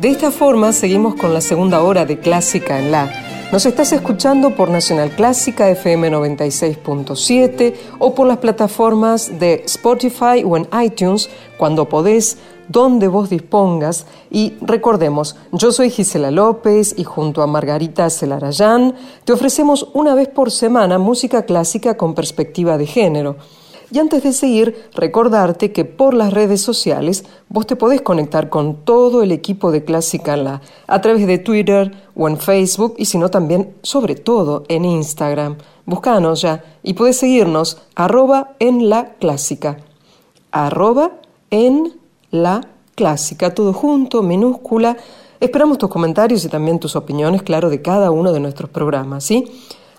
De 0.00 0.08
esta 0.08 0.30
forma 0.30 0.72
seguimos 0.72 1.14
con 1.14 1.34
la 1.34 1.42
segunda 1.42 1.82
hora 1.82 2.06
de 2.06 2.18
Clásica 2.18 2.78
en 2.78 2.90
La. 2.90 3.12
Nos 3.52 3.66
estás 3.66 3.92
escuchando 3.92 4.56
por 4.56 4.70
Nacional 4.70 5.10
Clásica 5.10 5.68
FM 5.68 6.10
96.7 6.10 7.74
o 7.98 8.14
por 8.14 8.26
las 8.26 8.38
plataformas 8.38 9.38
de 9.38 9.62
Spotify 9.66 10.42
o 10.42 10.56
en 10.56 10.66
iTunes 10.82 11.28
cuando 11.58 11.86
podés, 11.86 12.38
donde 12.68 13.08
vos 13.08 13.28
dispongas. 13.28 14.06
Y 14.30 14.54
recordemos, 14.62 15.36
yo 15.52 15.70
soy 15.70 15.90
Gisela 15.90 16.30
López 16.30 16.94
y 16.96 17.04
junto 17.04 17.42
a 17.42 17.46
Margarita 17.46 18.08
Celarayán 18.08 18.94
te 19.26 19.34
ofrecemos 19.34 19.88
una 19.92 20.14
vez 20.14 20.28
por 20.28 20.50
semana 20.50 20.96
música 20.96 21.42
clásica 21.42 21.98
con 21.98 22.14
perspectiva 22.14 22.78
de 22.78 22.86
género. 22.86 23.36
Y 23.92 23.98
antes 23.98 24.22
de 24.22 24.32
seguir, 24.32 24.88
recordarte 24.94 25.72
que 25.72 25.84
por 25.84 26.14
las 26.14 26.32
redes 26.32 26.60
sociales 26.60 27.24
vos 27.48 27.66
te 27.66 27.74
podés 27.74 28.00
conectar 28.02 28.48
con 28.48 28.84
todo 28.84 29.22
el 29.22 29.32
equipo 29.32 29.72
de 29.72 29.84
Clásica 29.84 30.36
La 30.36 30.60
a 30.86 31.00
través 31.00 31.26
de 31.26 31.38
Twitter 31.38 31.92
o 32.14 32.28
en 32.28 32.38
Facebook 32.38 32.94
y 32.98 33.06
si 33.06 33.18
no 33.18 33.30
también, 33.30 33.74
sobre 33.82 34.14
todo, 34.14 34.62
en 34.68 34.84
Instagram. 34.84 35.56
Búscanos 35.86 36.40
ya 36.40 36.62
y 36.84 36.94
podés 36.94 37.16
seguirnos 37.16 37.78
arroba 37.96 38.52
en 38.60 38.88
la 38.88 39.14
clásica. 39.14 39.78
Arroba 40.52 41.10
en 41.50 41.94
la 42.30 42.68
clásica, 42.94 43.54
todo 43.54 43.72
junto, 43.72 44.22
minúscula. 44.22 44.96
Esperamos 45.40 45.78
tus 45.78 45.88
comentarios 45.88 46.44
y 46.44 46.48
también 46.48 46.78
tus 46.78 46.94
opiniones, 46.94 47.42
claro, 47.42 47.70
de 47.70 47.82
cada 47.82 48.12
uno 48.12 48.32
de 48.32 48.38
nuestros 48.38 48.70
programas, 48.70 49.24
¿sí? 49.24 49.50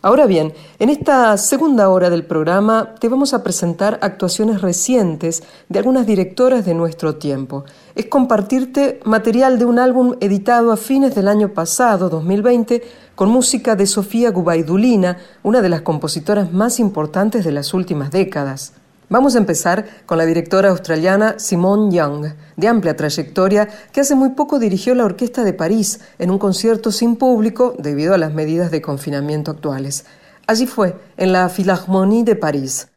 Ahora 0.03 0.25
bien, 0.25 0.53
en 0.79 0.89
esta 0.89 1.37
segunda 1.37 1.87
hora 1.89 2.09
del 2.09 2.25
programa 2.25 2.95
te 2.99 3.07
vamos 3.07 3.35
a 3.35 3.43
presentar 3.43 3.99
actuaciones 4.01 4.61
recientes 4.61 5.43
de 5.69 5.77
algunas 5.77 6.07
directoras 6.07 6.65
de 6.65 6.73
nuestro 6.73 7.17
tiempo. 7.17 7.65
Es 7.93 8.07
compartirte 8.07 8.99
material 9.05 9.59
de 9.59 9.65
un 9.65 9.77
álbum 9.77 10.15
editado 10.19 10.71
a 10.71 10.77
fines 10.77 11.13
del 11.13 11.27
año 11.27 11.49
pasado, 11.49 12.09
2020, 12.09 12.81
con 13.13 13.29
música 13.29 13.75
de 13.75 13.85
Sofía 13.85 14.31
Gubaidulina, 14.31 15.19
una 15.43 15.61
de 15.61 15.69
las 15.69 15.81
compositoras 15.81 16.51
más 16.51 16.79
importantes 16.79 17.45
de 17.45 17.51
las 17.51 17.71
últimas 17.75 18.09
décadas. 18.09 18.73
Vamos 19.11 19.35
a 19.35 19.39
empezar 19.39 19.85
con 20.05 20.17
la 20.17 20.25
directora 20.25 20.69
australiana 20.69 21.37
Simone 21.37 21.93
Young, 21.93 22.27
de 22.55 22.67
amplia 22.69 22.95
trayectoria, 22.95 23.67
que 23.91 23.99
hace 23.99 24.15
muy 24.15 24.29
poco 24.29 24.57
dirigió 24.57 24.95
la 24.95 25.03
Orquesta 25.03 25.43
de 25.43 25.51
París 25.51 25.99
en 26.17 26.31
un 26.31 26.39
concierto 26.39 26.93
sin 26.93 27.17
público 27.17 27.75
debido 27.77 28.13
a 28.13 28.17
las 28.17 28.33
medidas 28.33 28.71
de 28.71 28.81
confinamiento 28.81 29.51
actuales. 29.51 30.05
Allí 30.47 30.65
fue, 30.65 30.95
en 31.17 31.33
la 31.33 31.49
Philharmonie 31.49 32.23
de 32.23 32.37
París. 32.37 32.87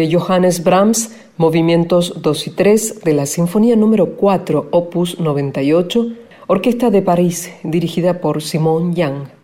De 0.00 0.10
Johannes 0.10 0.64
Brahms, 0.64 1.14
movimientos 1.36 2.22
2 2.22 2.46
y 2.46 2.50
3 2.52 3.02
de 3.04 3.12
la 3.12 3.26
Sinfonía 3.26 3.76
número 3.76 4.16
4, 4.16 4.68
opus 4.70 5.20
98, 5.20 6.06
Orquesta 6.46 6.88
de 6.88 7.02
París, 7.02 7.52
dirigida 7.64 8.22
por 8.22 8.40
Simon 8.40 8.94
Young. 8.94 9.39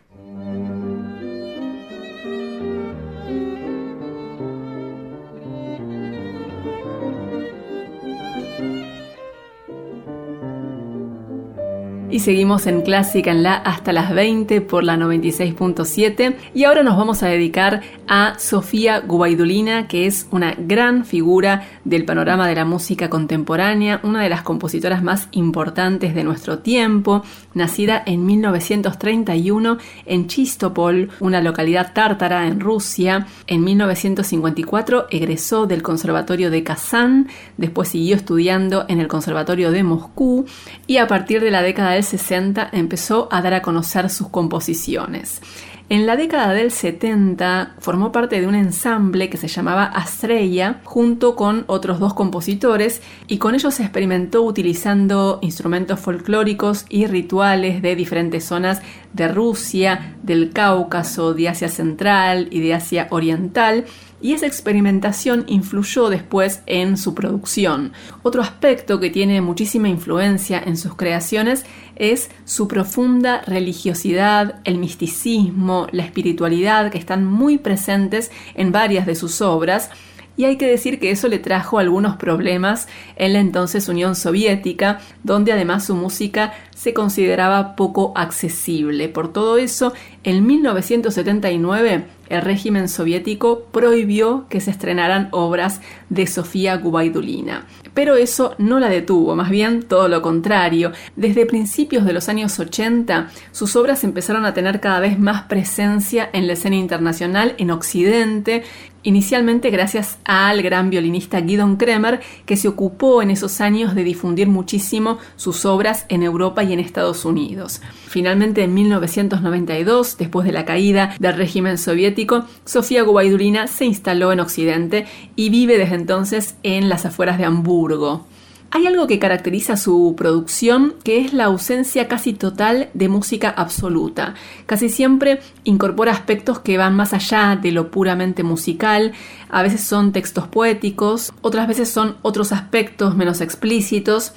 Y 12.17 12.21
seguimos 12.21 12.67
en 12.67 12.81
Clásica 12.81 13.31
en 13.31 13.43
la 13.43 13.57
hasta 13.57 13.93
las 13.93 14.15
20 14.15 14.63
por 14.63 14.85
la 14.85 14.97
96.7 14.97 16.35
y 16.55 16.65
ahora 16.65 16.83
nos 16.83 16.97
vamos 16.97 17.23
a 17.23 17.29
dedicar 17.29 17.83
a 18.09 18.39
Sofía 18.39 19.01
Gubaidulina, 19.01 19.87
que 19.87 20.07
es 20.07 20.27
una 20.31 20.55
gran 20.57 21.05
figura 21.05 21.69
del 21.87 22.05
panorama 22.05 22.49
de 22.49 22.57
la 22.57 22.65
música 22.65 23.09
contemporánea, 23.09 24.01
una 24.03 24.23
de 24.23 24.29
las 24.29 24.43
compositoras 24.43 25.03
más 25.03 25.29
importantes 25.31 26.15
de 26.15 26.25
nuestro 26.25 26.59
tiempo, 26.59 27.23
nacida 27.55 28.03
en 28.05 28.27
1931 28.27 29.79
en 30.05 30.27
Chistopol, 30.27 31.11
una 31.21 31.41
localidad 31.41 31.93
tártara 31.95 32.49
en 32.49 32.59
Rusia. 32.59 33.27
En 33.47 33.63
1954 33.63 35.07
egresó 35.11 35.67
del 35.67 35.83
Conservatorio 35.83 36.51
de 36.51 36.65
Kazán, 36.65 37.29
después 37.57 37.89
siguió 37.89 38.17
estudiando 38.17 38.85
en 38.89 38.99
el 38.99 39.07
Conservatorio 39.07 39.71
de 39.71 39.85
Moscú 39.85 40.45
y 40.89 40.97
a 40.97 41.07
partir 41.07 41.41
de 41.41 41.53
la 41.53 41.63
década 41.63 41.93
del 41.93 42.05
60 42.05 42.69
empezó 42.73 43.29
a 43.31 43.43
dar 43.43 43.55
a 43.55 43.63
conocer 43.63 44.11
sus 44.11 44.29
composiciones. 44.29 45.41
En 45.89 46.05
la 46.05 46.17
década 46.17 46.53
del 46.53 46.73
70 46.73 47.77
formó 47.79 48.11
parte 48.11 48.41
de 48.41 48.49
un 48.49 48.57
ensamble 48.57 49.31
que 49.31 49.37
se 49.37 49.47
llamaba 49.47 49.85
Astreya 49.85 50.81
junto 50.83 51.37
con 51.37 51.63
otros 51.69 52.01
dos 52.01 52.13
compositores 52.13 53.03
y 53.29 53.39
con 53.39 53.55
ellos 53.55 53.79
experimentó 53.79 54.43
utilizando 54.43 55.39
instrumentos 55.43 56.01
folclóricos 56.01 56.87
y 56.89 57.07
rituales 57.07 57.83
de 57.83 57.95
diferentes 57.95 58.43
zonas 58.43 58.83
de 59.13 59.29
Rusia, 59.29 60.17
del 60.25 60.51
Cáucaso, 60.53 61.35
de 61.35 61.51
Asia 61.51 61.69
Central 61.69 62.49
y 62.51 62.59
de 62.59 62.75
Asia 62.75 63.07
Oriental 63.11 63.85
y 64.27 64.33
esa 64.33 64.49
experimentación 64.49 65.45
influyó 65.47 66.09
después 66.09 66.61
en 66.67 66.97
su 66.97 67.15
producción. 67.15 67.93
Otro 68.25 68.43
aspecto 68.43 68.99
que 68.99 69.09
tiene 69.09 69.41
muchísima 69.41 69.89
influencia 69.89 70.61
en 70.67 70.77
sus 70.77 70.97
creaciones 70.97 71.65
es 71.95 72.29
su 72.45 72.67
profunda 72.67 73.43
religiosidad, 73.43 74.59
el 74.65 74.79
misticismo, 74.79 75.87
la 75.93 76.03
espiritualidad 76.03 76.91
que 76.91 76.99
están 76.99 77.25
muy 77.25 77.59
presentes 77.59 78.33
en 78.57 78.73
varias 78.73 79.07
de 79.07 79.15
sus 79.15 79.41
obras, 79.41 79.91
y 80.37 80.45
hay 80.45 80.57
que 80.57 80.67
decir 80.67 80.99
que 80.99 81.11
eso 81.11 81.29
le 81.29 81.39
trajo 81.39 81.79
algunos 81.79 82.17
problemas 82.17 82.89
en 83.17 83.33
la 83.33 83.41
entonces 83.41 83.89
Unión 83.89 84.15
Soviética, 84.17 85.01
donde 85.23 85.53
además 85.53 85.87
su 85.87 85.95
música 85.95 86.53
se 86.75 86.93
consideraba 86.93 87.77
poco 87.77 88.13
accesible. 88.15 89.09
Por 89.09 89.33
todo 89.33 89.57
eso, 89.57 89.93
en 90.25 90.47
1979 90.47 92.05
el 92.29 92.43
régimen 92.43 92.89
soviético 92.89 93.67
prohibió 93.71 94.47
que 94.49 94.61
se 94.61 94.71
estrenaran 94.71 95.29
obras 95.31 95.81
de 96.09 96.27
Sofía 96.27 96.77
Gubaidulina. 96.77 97.67
Pero 97.95 98.17
eso 98.17 98.55
no 98.59 98.79
la 98.79 98.89
detuvo, 98.89 99.37
más 99.37 99.49
bien 99.49 99.83
todo 99.83 100.09
lo 100.09 100.23
contrario. 100.23 100.93
Desde 101.15 101.47
principios 101.47 102.05
de 102.05 102.13
los 102.13 102.29
años 102.29 102.59
80, 102.59 103.31
sus 103.53 103.77
obras 103.77 104.05
empezaron 104.05 104.45
a 104.45 104.55
tener 104.55 104.81
cada 104.81 105.01
vez 105.01 105.19
más 105.19 105.45
presencia 105.45 106.29
en 106.33 106.47
la 106.47 106.55
escena 106.55 106.77
internacional 106.77 107.55
en 107.59 107.71
Occidente, 107.71 108.65
inicialmente 109.07 109.71
gracias 109.71 110.19
al 110.25 110.63
gran 110.63 110.91
violinista 110.91 111.41
Guidon 111.41 111.77
Kremer, 111.77 112.21
que 112.45 112.57
se 112.57 112.67
ocupó 112.67 113.23
en 113.23 113.31
esos 113.31 113.61
años 113.61 113.95
de 113.95 114.03
difundir 114.03 114.49
muchísimo 114.49 115.19
sus 115.37 115.65
obras 115.65 116.07
en 116.09 116.25
Europa 116.25 116.65
y 116.65 116.73
en 116.73 116.81
Estados 116.81 117.25
Unidos. 117.25 117.81
Finalmente, 118.09 118.65
en 118.65 118.75
1992, 118.75 120.19
después 120.19 120.45
de 120.45 120.53
la 120.53 120.65
caída 120.65 121.15
del 121.21 121.37
régimen 121.37 121.79
soviético, 121.79 122.47
Sofía 122.65 123.05
Gubaidulina 123.05 123.69
se 123.69 123.85
instaló 123.85 124.33
en 124.33 124.41
Occidente 124.41 125.07
y 125.37 125.51
vive 125.51 125.79
desde 125.79 125.95
entonces 125.95 126.57
en 126.65 126.89
las 126.89 127.07
afueras 127.07 127.39
de 127.39 127.45
Hamburgo. 127.45 128.27
Hay 128.73 128.87
algo 128.87 129.07
que 129.07 129.19
caracteriza 129.19 129.77
su 129.77 130.15
producción, 130.17 130.95
que 131.05 131.21
es 131.21 131.33
la 131.33 131.45
ausencia 131.45 132.09
casi 132.09 132.33
total 132.33 132.91
de 132.95 133.09
música 133.09 133.49
absoluta. 133.49 134.35
Casi 134.67 134.89
siempre 134.89 135.41
incorpora 135.65 136.13
aspectos 136.13 136.59
que 136.59 136.77
van 136.77 136.95
más 136.95 137.13
allá 137.13 137.59
de 137.61 137.71
lo 137.71 137.91
puramente 137.91 138.43
musical, 138.43 139.13
a 139.49 139.63
veces 139.63 139.83
son 139.83 140.13
textos 140.13 140.49
poéticos, 140.49 141.33
otras 141.43 141.69
veces 141.69 141.89
son 141.89 142.17
otros 142.23 142.53
aspectos 142.53 143.17
menos 143.17 143.41
explícitos, 143.41 144.33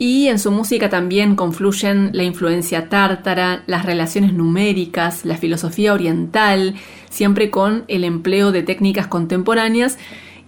y 0.00 0.28
en 0.28 0.38
su 0.38 0.50
música 0.50 0.88
también 0.88 1.36
confluyen 1.36 2.10
la 2.14 2.24
influencia 2.24 2.88
tártara, 2.88 3.62
las 3.66 3.84
relaciones 3.84 4.32
numéricas, 4.32 5.26
la 5.26 5.36
filosofía 5.36 5.92
oriental, 5.92 6.74
siempre 7.10 7.50
con 7.50 7.84
el 7.86 8.04
empleo 8.04 8.50
de 8.50 8.62
técnicas 8.62 9.08
contemporáneas, 9.08 9.98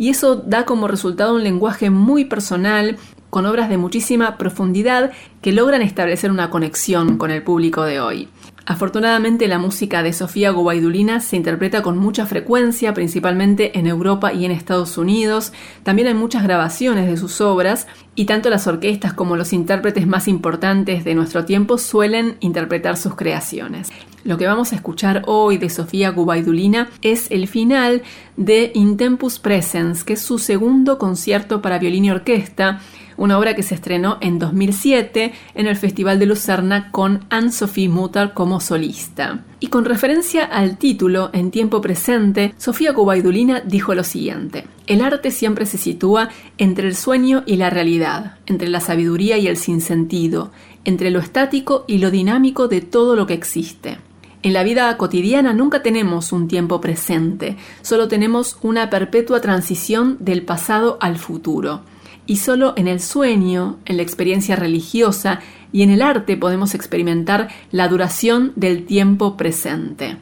y 0.02 0.08
eso 0.08 0.34
da 0.34 0.64
como 0.64 0.88
resultado 0.88 1.36
un 1.36 1.44
lenguaje 1.44 1.88
muy 1.88 2.24
personal, 2.24 2.96
con 3.30 3.46
obras 3.46 3.68
de 3.68 3.78
muchísima 3.78 4.36
profundidad 4.36 5.12
que 5.40 5.52
logran 5.52 5.80
establecer 5.80 6.32
una 6.32 6.50
conexión 6.50 7.18
con 7.18 7.30
el 7.30 7.44
público 7.44 7.84
de 7.84 8.00
hoy. 8.00 8.28
Afortunadamente 8.66 9.46
la 9.46 9.60
música 9.60 10.02
de 10.02 10.12
Sofía 10.12 10.50
Gubaidulina 10.50 11.20
se 11.20 11.36
interpreta 11.36 11.82
con 11.82 11.98
mucha 11.98 12.26
frecuencia, 12.26 12.94
principalmente 12.94 13.78
en 13.78 13.86
Europa 13.86 14.32
y 14.32 14.44
en 14.44 14.50
Estados 14.50 14.98
Unidos. 14.98 15.52
También 15.84 16.08
hay 16.08 16.14
muchas 16.14 16.42
grabaciones 16.42 17.08
de 17.08 17.16
sus 17.16 17.40
obras 17.40 17.86
y 18.16 18.24
tanto 18.24 18.50
las 18.50 18.66
orquestas 18.66 19.12
como 19.12 19.36
los 19.36 19.52
intérpretes 19.52 20.08
más 20.08 20.26
importantes 20.26 21.04
de 21.04 21.14
nuestro 21.14 21.44
tiempo 21.44 21.78
suelen 21.78 22.38
interpretar 22.40 22.96
sus 22.96 23.14
creaciones. 23.14 23.90
Lo 24.24 24.38
que 24.38 24.46
vamos 24.46 24.72
a 24.72 24.76
escuchar 24.76 25.22
hoy 25.26 25.58
de 25.58 25.68
Sofía 25.68 26.10
Gubaidulina 26.10 26.88
es 27.02 27.28
el 27.32 27.48
final 27.48 28.02
de 28.36 28.70
Intempus 28.72 29.40
Presens, 29.40 30.04
que 30.04 30.12
es 30.12 30.22
su 30.22 30.38
segundo 30.38 30.96
concierto 30.96 31.60
para 31.60 31.80
violín 31.80 32.04
y 32.04 32.10
orquesta 32.12 32.80
una 33.16 33.38
obra 33.38 33.54
que 33.54 33.62
se 33.62 33.74
estrenó 33.74 34.18
en 34.20 34.38
2007 34.38 35.32
en 35.54 35.66
el 35.66 35.76
Festival 35.76 36.18
de 36.18 36.26
Lucerna 36.26 36.90
con 36.90 37.24
Anne-Sophie 37.30 37.88
Mutter 37.88 38.32
como 38.32 38.60
solista. 38.60 39.44
Y 39.60 39.68
con 39.68 39.84
referencia 39.84 40.44
al 40.44 40.78
título, 40.78 41.30
en 41.32 41.50
tiempo 41.50 41.80
presente, 41.80 42.54
Sofía 42.58 42.94
Cubaidulina 42.94 43.60
dijo 43.60 43.94
lo 43.94 44.04
siguiente: 44.04 44.66
El 44.86 45.02
arte 45.02 45.30
siempre 45.30 45.66
se 45.66 45.78
sitúa 45.78 46.30
entre 46.58 46.88
el 46.88 46.96
sueño 46.96 47.42
y 47.46 47.56
la 47.56 47.70
realidad, 47.70 48.38
entre 48.46 48.68
la 48.68 48.80
sabiduría 48.80 49.38
y 49.38 49.46
el 49.46 49.56
sinsentido, 49.56 50.50
entre 50.84 51.10
lo 51.10 51.20
estático 51.20 51.84
y 51.86 51.98
lo 51.98 52.10
dinámico 52.10 52.68
de 52.68 52.80
todo 52.80 53.14
lo 53.14 53.26
que 53.26 53.34
existe. 53.34 53.98
En 54.42 54.52
la 54.52 54.64
vida 54.64 54.96
cotidiana 54.96 55.52
nunca 55.52 55.82
tenemos 55.82 56.32
un 56.32 56.48
tiempo 56.48 56.80
presente, 56.80 57.56
solo 57.80 58.08
tenemos 58.08 58.58
una 58.62 58.90
perpetua 58.90 59.40
transición 59.40 60.16
del 60.18 60.42
pasado 60.42 60.98
al 61.00 61.16
futuro 61.16 61.82
y 62.26 62.38
solo 62.38 62.74
en 62.76 62.88
el 62.88 63.00
sueño, 63.00 63.78
en 63.84 63.98
la 63.98 64.02
experiencia 64.02 64.56
religiosa 64.56 65.40
y 65.72 65.82
en 65.82 65.90
el 65.90 66.02
arte 66.02 66.36
podemos 66.36 66.74
experimentar 66.74 67.48
la 67.70 67.86
duración 67.86 68.52
del 68.56 68.84
tiempo 68.84 69.36
presente. 69.36 70.16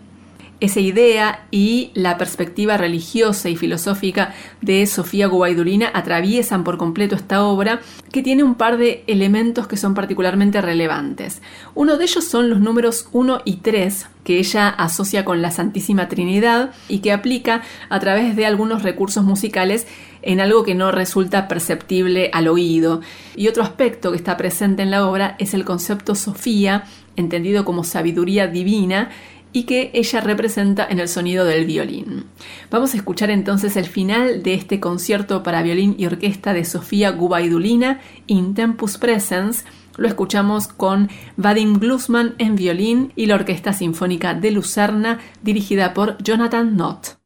Esa 0.61 0.81
idea 0.81 1.47
y 1.51 1.91
la 1.95 2.19
perspectiva 2.19 2.77
religiosa 2.77 3.49
y 3.49 3.57
filosófica 3.57 4.35
de 4.61 4.85
Sofía 4.87 5.27
Gubaidulina 5.27 5.91
atraviesan 5.95 6.65
por 6.65 6.77
completo 6.77 7.17
esta 7.17 7.45
obra, 7.45 7.81
que 8.13 8.23
tiene 8.23 8.45
un 8.45 8.57
par 8.57 8.77
de 8.77 9.03
elementos 9.07 9.67
que 9.67 9.79
son 9.79 9.95
particularmente 9.95 10.61
relevantes. 10.61 11.41
Uno 11.75 11.97
de 11.97 12.05
ellos 12.05 12.25
son 12.25 12.51
los 12.51 12.61
números 12.61 13.09
1 13.13 13.41
y 13.47 13.57
3, 13.57 14.07
que 14.23 14.39
ella 14.39 14.69
asocia 14.69 15.25
con 15.25 15.41
la 15.41 15.51
Santísima 15.51 16.09
Trinidad 16.09 16.73
y 16.89 16.99
que 16.99 17.13
aplica 17.13 17.63
a 17.89 17.99
través 17.99 18.37
de 18.37 18.45
algunos 18.45 18.83
recursos 18.83 19.25
musicales 19.25 19.87
en 20.21 20.41
algo 20.41 20.63
que 20.63 20.75
no 20.75 20.93
resulta 20.93 21.49
perceptible 21.49 22.31
al 22.35 22.49
oído. 22.49 23.01
Y 23.35 23.49
otro 23.49 23.63
aspecto 23.63 24.11
que 24.11 24.19
está 24.19 24.37
presente 24.37 24.83
en 24.83 24.91
la 24.91 25.07
obra 25.07 25.37
es 25.39 25.55
el 25.55 25.65
concepto 25.65 26.15
Sofía, 26.15 26.85
entendido 27.17 27.65
como 27.65 27.83
sabiduría 27.83 28.47
divina, 28.47 29.11
y 29.53 29.65
que 29.65 29.91
ella 29.95 30.21
representa 30.21 30.87
en 30.89 31.01
el 31.01 31.09
sonido 31.09 31.45
del 31.45 31.67
violín. 31.67 32.27
Vamos 32.71 32.95
a 32.95 32.97
escuchar 32.97 33.31
entonces 33.31 33.77
el 33.77 33.87
final 33.87 34.43
de 34.43 34.55
este 34.55 34.81
concierto 34.81 35.43
para 35.43 35.63
violín 35.63 35.95
y 35.99 36.07
orquesta 36.07 36.53
de 36.53 36.65
Sofía 36.65 37.11
Gubaidulina, 37.11 38.01
In 38.27 38.55
Tempus 38.55 38.99
Presens. 38.99 39.65
Lo 39.97 40.07
escuchamos 40.07 40.69
con 40.69 41.11
Vadim 41.37 41.79
Glusman 41.79 42.35
en 42.39 42.57
violín 42.57 43.13
y 43.17 43.27
la 43.27 43.35
Orquesta 43.35 43.73
Sinfónica 43.73 44.35
de 44.35 44.51
Lucerna, 44.51 45.19
dirigida 45.43 45.95
por 45.95 46.17
Jonathan 46.23 46.75
Knott. 46.75 47.21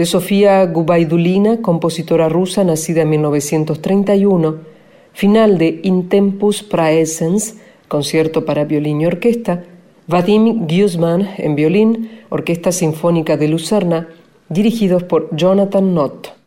De 0.00 0.06
Sofía 0.06 0.64
Gubaidulina, 0.64 1.60
compositora 1.60 2.30
rusa 2.30 2.64
nacida 2.64 3.02
en 3.02 3.10
1931, 3.10 4.56
final 5.12 5.58
de 5.58 5.80
In 5.82 6.08
Tempus 6.08 6.62
Praesens, 6.62 7.58
concierto 7.86 8.46
para 8.46 8.64
violín 8.64 9.02
y 9.02 9.06
orquesta, 9.06 9.62
Vadim 10.06 10.66
Guzman 10.66 11.28
en 11.36 11.54
violín, 11.54 12.22
Orquesta 12.30 12.72
Sinfónica 12.72 13.36
de 13.36 13.48
Lucerna, 13.48 14.08
dirigidos 14.48 15.02
por 15.02 15.36
Jonathan 15.36 15.92
Nott. 15.92 16.39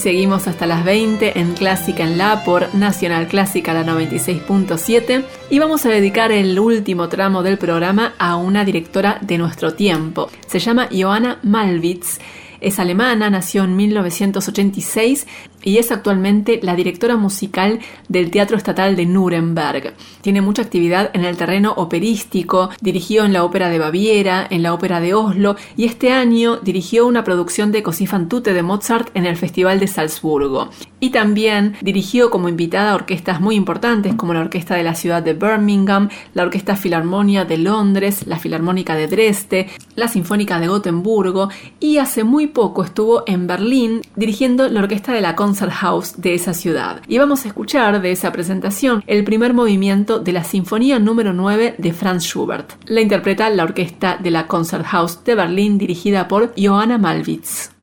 Seguimos 0.00 0.48
hasta 0.48 0.66
las 0.66 0.82
20 0.82 1.38
en 1.38 1.52
Clásica 1.52 2.04
en 2.04 2.16
La 2.16 2.42
por 2.42 2.74
Nacional 2.74 3.28
Clásica 3.28 3.74
la 3.74 3.84
96.7 3.84 5.24
y 5.50 5.58
vamos 5.58 5.84
a 5.84 5.90
dedicar 5.90 6.32
el 6.32 6.58
último 6.58 7.10
tramo 7.10 7.42
del 7.42 7.58
programa 7.58 8.14
a 8.18 8.36
una 8.36 8.64
directora 8.64 9.18
de 9.20 9.36
nuestro 9.36 9.74
tiempo. 9.74 10.30
Se 10.46 10.58
llama 10.58 10.88
Johanna 10.90 11.38
Malwitz 11.42 12.18
es 12.60 12.78
alemana, 12.78 13.30
nació 13.30 13.64
en 13.64 13.76
1986 13.76 15.26
y 15.62 15.78
es 15.78 15.90
actualmente 15.90 16.60
la 16.62 16.74
directora 16.74 17.16
musical 17.16 17.80
del 18.08 18.30
Teatro 18.30 18.56
Estatal 18.56 18.96
de 18.96 19.06
Nuremberg. 19.06 19.94
Tiene 20.22 20.40
mucha 20.40 20.62
actividad 20.62 21.10
en 21.14 21.24
el 21.24 21.36
terreno 21.36 21.72
operístico, 21.76 22.70
dirigió 22.80 23.24
en 23.24 23.32
la 23.32 23.44
Ópera 23.44 23.68
de 23.68 23.78
Baviera, 23.78 24.46
en 24.48 24.62
la 24.62 24.74
Ópera 24.74 25.00
de 25.00 25.14
Oslo 25.14 25.56
y 25.76 25.84
este 25.84 26.12
año 26.12 26.56
dirigió 26.58 27.06
una 27.06 27.24
producción 27.24 27.72
de 27.72 27.82
Così 27.82 28.06
fan 28.06 28.28
tutte 28.28 28.52
de 28.52 28.62
Mozart 28.62 29.10
en 29.14 29.26
el 29.26 29.36
Festival 29.36 29.80
de 29.80 29.86
Salzburgo. 29.86 30.70
Y 31.00 31.10
también 31.10 31.74
dirigió 31.80 32.30
como 32.30 32.48
invitada 32.48 32.94
orquestas 32.94 33.40
muy 33.40 33.56
importantes 33.56 34.14
como 34.14 34.34
la 34.34 34.40
Orquesta 34.40 34.74
de 34.74 34.82
la 34.82 34.94
Ciudad 34.94 35.22
de 35.22 35.34
Birmingham, 35.34 36.10
la 36.34 36.42
Orquesta 36.42 36.76
Filarmonia 36.76 37.44
de 37.44 37.58
Londres, 37.58 38.26
la 38.26 38.38
Filarmónica 38.38 38.94
de 38.94 39.06
Dresde, 39.08 39.68
la 39.96 40.08
Sinfónica 40.08 40.60
de 40.60 40.68
Gotemburgo 40.68 41.48
y 41.78 41.98
hace 41.98 42.24
muy 42.24 42.46
poco 42.46 42.84
estuvo 42.84 43.24
en 43.26 43.46
Berlín 43.46 44.02
dirigiendo 44.16 44.68
la 44.68 44.80
Orquesta 44.80 45.12
de 45.12 45.20
la 45.20 45.34
House 45.70 46.20
de 46.20 46.34
esa 46.34 46.54
ciudad. 46.54 47.00
Y 47.08 47.18
vamos 47.18 47.44
a 47.44 47.48
escuchar 47.48 48.00
de 48.00 48.12
esa 48.12 48.32
presentación 48.32 49.02
el 49.06 49.24
primer 49.24 49.54
movimiento 49.54 50.18
de 50.18 50.32
la 50.32 50.44
Sinfonía 50.44 50.98
número 50.98 51.32
9 51.32 51.76
de 51.78 51.92
Franz 51.92 52.24
Schubert. 52.24 52.72
La 52.86 53.00
interpreta 53.00 53.48
la 53.50 53.64
Orquesta 53.64 54.18
de 54.20 54.30
la 54.30 54.46
House 54.84 55.24
de 55.24 55.34
Berlín 55.34 55.78
dirigida 55.78 56.28
por 56.28 56.52
Johanna 56.56 56.98
Malwitz. 56.98 57.79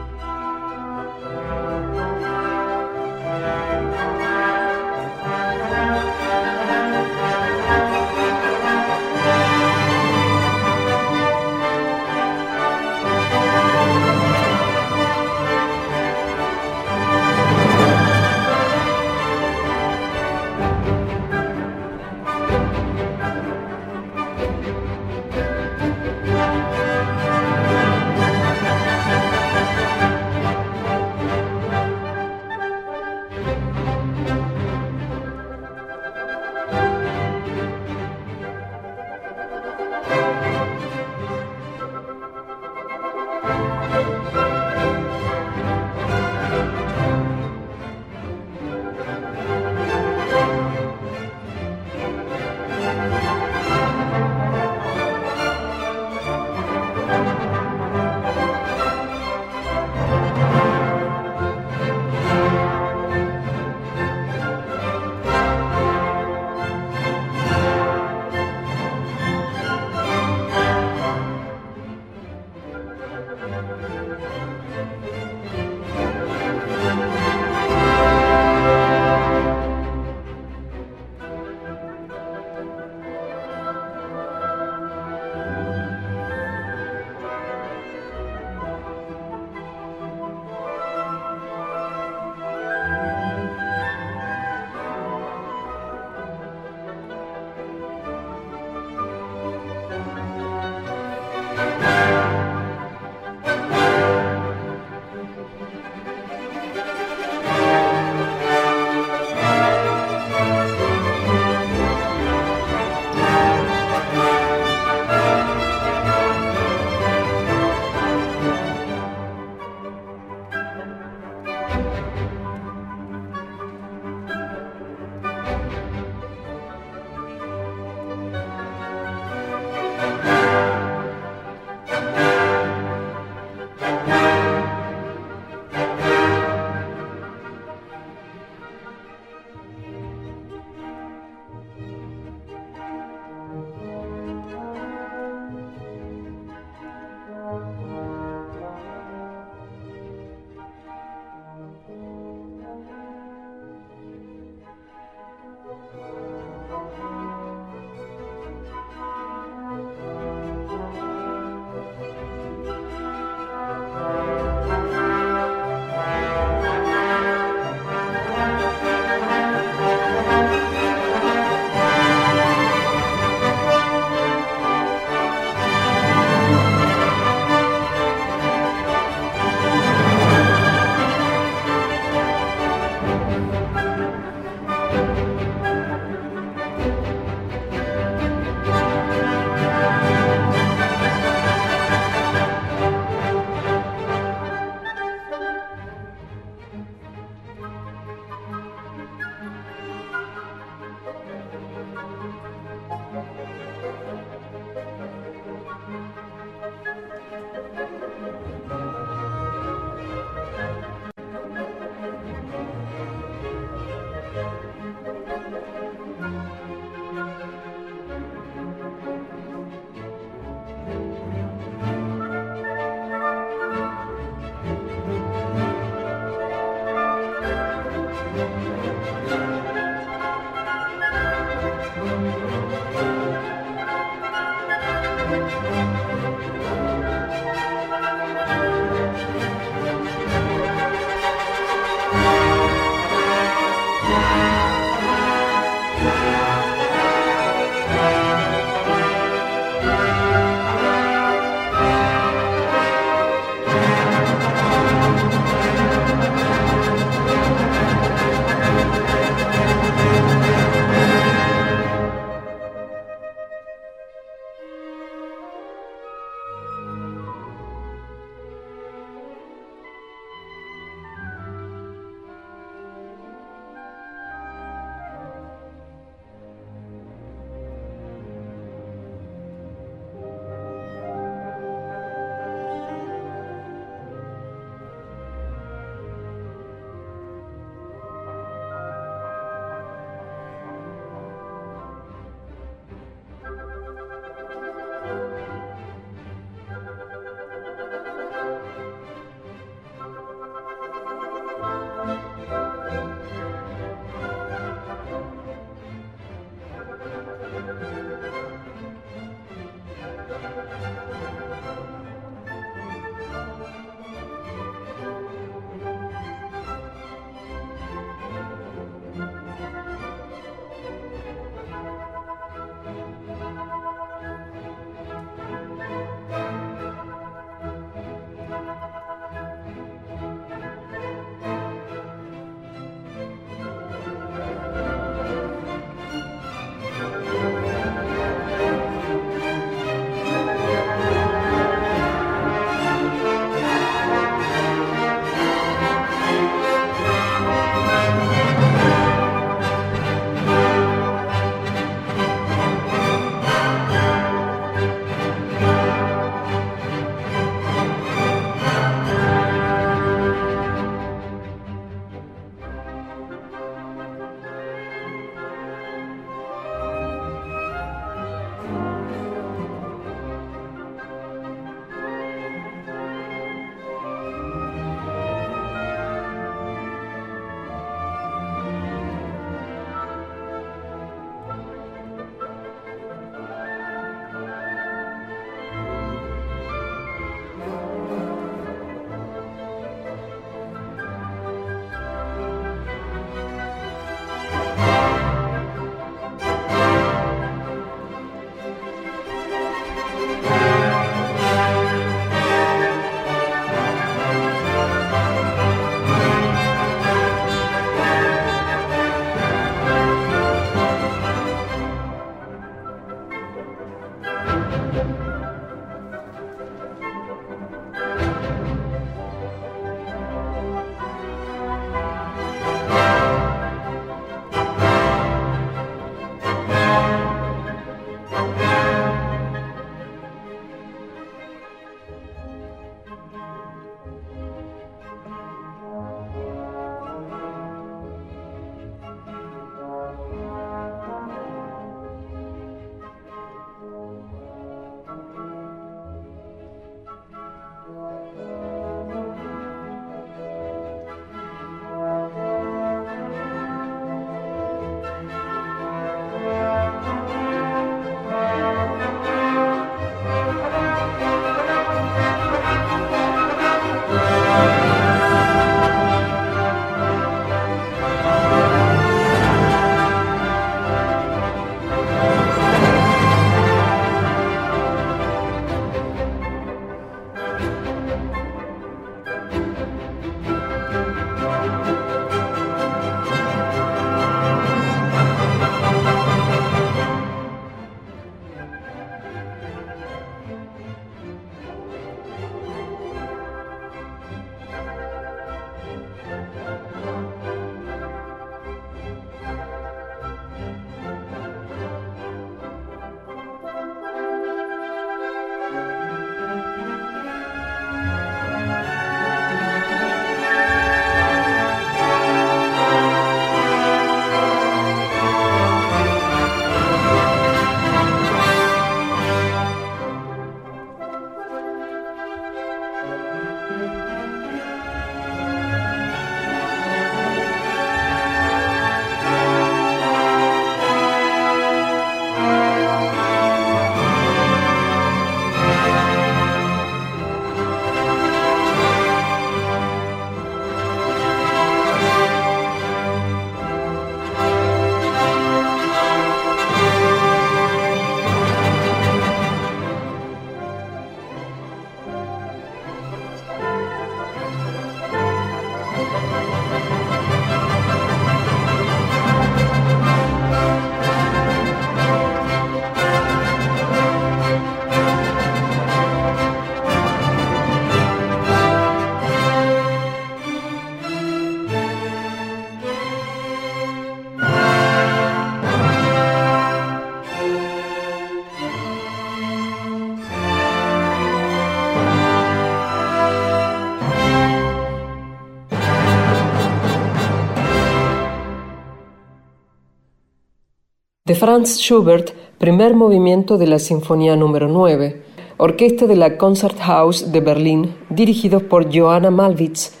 Franz 591.51 591.81
Schubert, 591.81 592.31
primer 592.59 592.95
movimiento 592.95 593.57
de 593.57 593.67
la 593.67 593.77
Sinfonía 593.77 594.37
número 594.37 594.69
9, 594.69 595.21
orquesta 595.57 596.07
de 596.07 596.15
la 596.15 596.37
Concerthaus 596.37 597.33
de 597.33 597.41
Berlín, 597.41 597.93
dirigidos 598.09 598.63
por 598.63 598.87
Johanna 598.89 599.31
Malwitz. 599.31 600.00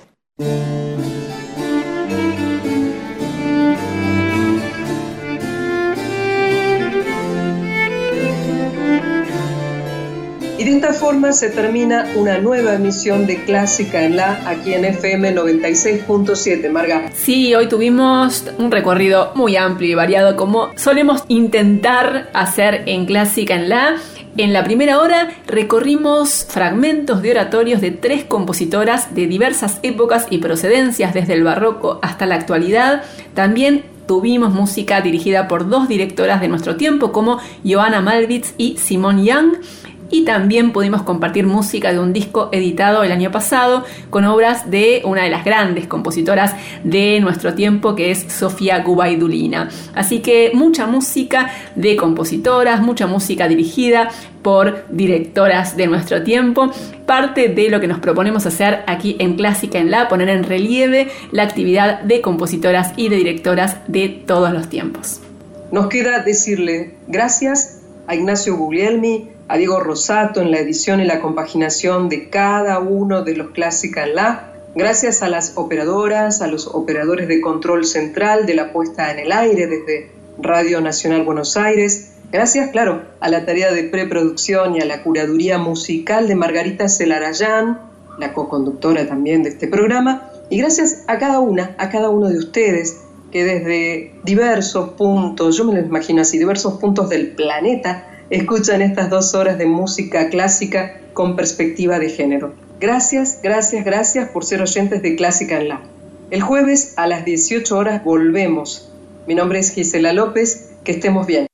Se 11.29 11.49
termina 11.49 12.07
una 12.15 12.39
nueva 12.39 12.73
emisión 12.73 13.27
de 13.27 13.45
Clásica 13.45 14.03
en 14.03 14.17
la 14.17 14.41
aquí 14.49 14.73
en 14.73 14.83
FM 14.83 15.35
96.7. 15.35 16.69
Marga. 16.69 17.09
Sí, 17.13 17.53
hoy 17.53 17.69
tuvimos 17.69 18.45
un 18.57 18.71
recorrido 18.71 19.31
muy 19.35 19.55
amplio 19.55 19.91
y 19.91 19.93
variado 19.93 20.35
como 20.35 20.71
solemos 20.75 21.23
intentar 21.27 22.29
hacer 22.33 22.83
en 22.87 23.05
Clásica 23.05 23.55
en 23.55 23.69
la. 23.69 23.97
En 24.35 24.51
la 24.51 24.63
primera 24.63 24.99
hora 24.99 25.29
recorrimos 25.45 26.45
fragmentos 26.49 27.21
de 27.21 27.31
oratorios 27.31 27.81
de 27.81 27.91
tres 27.91 28.23
compositoras 28.23 29.13
de 29.13 29.27
diversas 29.27 29.79
épocas 29.83 30.25
y 30.29 30.39
procedencias 30.39 31.13
desde 31.13 31.33
el 31.33 31.43
barroco 31.43 31.99
hasta 32.01 32.25
la 32.25 32.35
actualidad. 32.35 33.03
También 33.35 33.83
tuvimos 34.07 34.53
música 34.53 35.01
dirigida 35.01 35.47
por 35.47 35.69
dos 35.69 35.87
directoras 35.87 36.41
de 36.41 36.47
nuestro 36.47 36.75
tiempo 36.75 37.11
como 37.11 37.39
Johanna 37.63 38.01
Malwitz 38.01 38.53
y 38.57 38.77
Simone 38.77 39.23
Young 39.23 39.53
y 40.11 40.25
también 40.25 40.71
pudimos 40.71 41.03
compartir 41.03 41.47
música 41.47 41.91
de 41.91 41.99
un 41.99 42.13
disco 42.13 42.49
editado 42.51 43.03
el 43.03 43.11
año 43.11 43.31
pasado 43.31 43.85
con 44.09 44.25
obras 44.25 44.69
de 44.69 45.01
una 45.05 45.23
de 45.23 45.29
las 45.29 45.45
grandes 45.45 45.87
compositoras 45.87 46.53
de 46.83 47.19
nuestro 47.21 47.53
tiempo 47.53 47.95
que 47.95 48.11
es 48.11 48.25
Sofía 48.31 48.79
Gubaidulina. 48.79 49.69
Así 49.95 50.19
que 50.19 50.51
mucha 50.53 50.85
música 50.85 51.49
de 51.75 51.95
compositoras, 51.95 52.81
mucha 52.81 53.07
música 53.07 53.47
dirigida 53.47 54.09
por 54.41 54.85
directoras 54.89 55.77
de 55.77 55.87
nuestro 55.87 56.23
tiempo, 56.23 56.71
parte 57.05 57.47
de 57.49 57.69
lo 57.69 57.79
que 57.79 57.87
nos 57.87 57.99
proponemos 57.99 58.45
hacer 58.45 58.83
aquí 58.87 59.15
en 59.19 59.35
Clásica 59.35 59.79
en 59.79 59.91
La, 59.91 60.07
poner 60.07 60.29
en 60.29 60.43
relieve 60.43 61.09
la 61.31 61.43
actividad 61.43 62.01
de 62.01 62.21
compositoras 62.21 62.93
y 62.97 63.09
de 63.09 63.17
directoras 63.17 63.77
de 63.87 64.09
todos 64.09 64.51
los 64.51 64.67
tiempos. 64.67 65.21
Nos 65.71 65.87
queda 65.87 66.19
decirle 66.23 66.95
gracias 67.07 67.81
a 68.07 68.15
Ignacio 68.15 68.57
Guglielmi, 68.57 69.29
a 69.51 69.57
Diego 69.57 69.81
Rosato 69.81 70.39
en 70.39 70.49
la 70.49 70.59
edición 70.59 71.01
y 71.01 71.05
la 71.05 71.19
compaginación 71.19 72.07
de 72.07 72.29
cada 72.29 72.79
uno 72.79 73.23
de 73.23 73.35
los 73.35 73.49
Clásica 73.49 74.05
en 74.05 74.15
La, 74.15 74.53
gracias 74.75 75.21
a 75.23 75.27
las 75.27 75.57
operadoras, 75.57 76.41
a 76.41 76.47
los 76.47 76.67
operadores 76.67 77.27
de 77.27 77.41
control 77.41 77.83
central 77.83 78.45
de 78.45 78.53
la 78.55 78.71
puesta 78.71 79.11
en 79.11 79.19
el 79.19 79.33
aire 79.33 79.67
desde 79.67 80.09
Radio 80.39 80.79
Nacional 80.79 81.23
Buenos 81.23 81.57
Aires, 81.57 82.13
gracias, 82.31 82.71
claro, 82.71 83.01
a 83.19 83.27
la 83.27 83.45
tarea 83.45 83.73
de 83.73 83.83
preproducción 83.83 84.77
y 84.77 84.79
a 84.79 84.85
la 84.85 85.03
curaduría 85.03 85.57
musical 85.57 86.29
de 86.29 86.35
Margarita 86.35 86.87
Celarayán, 86.87 87.77
la 88.19 88.31
co-conductora 88.31 89.05
también 89.05 89.43
de 89.43 89.49
este 89.49 89.67
programa, 89.67 90.31
y 90.49 90.59
gracias 90.59 91.03
a 91.07 91.17
cada 91.17 91.41
una, 91.41 91.75
a 91.77 91.89
cada 91.89 92.09
uno 92.09 92.29
de 92.29 92.37
ustedes 92.37 93.01
que 93.33 93.43
desde 93.43 94.13
diversos 94.23 94.91
puntos, 94.91 95.57
yo 95.57 95.65
me 95.65 95.73
lo 95.73 95.85
imagino 95.85 96.21
así, 96.21 96.37
diversos 96.37 96.79
puntos 96.79 97.09
del 97.09 97.31
planeta, 97.31 98.10
escuchan 98.31 98.81
estas 98.81 99.09
dos 99.09 99.35
horas 99.35 99.57
de 99.57 99.65
música 99.65 100.29
clásica 100.29 100.99
con 101.13 101.35
perspectiva 101.35 101.99
de 101.99 102.09
género. 102.09 102.53
Gracias, 102.79 103.39
gracias, 103.43 103.85
gracias 103.85 104.29
por 104.29 104.45
ser 104.45 104.61
oyentes 104.61 105.03
de 105.03 105.15
Clásica 105.15 105.59
en 105.59 105.67
La. 105.67 105.81
El 106.31 106.41
jueves 106.41 106.93
a 106.95 107.07
las 107.07 107.25
18 107.25 107.77
horas 107.77 108.03
volvemos. 108.03 108.89
Mi 109.27 109.35
nombre 109.35 109.59
es 109.59 109.71
Gisela 109.71 110.13
López, 110.13 110.71
que 110.83 110.93
estemos 110.93 111.27
bien. 111.27 111.50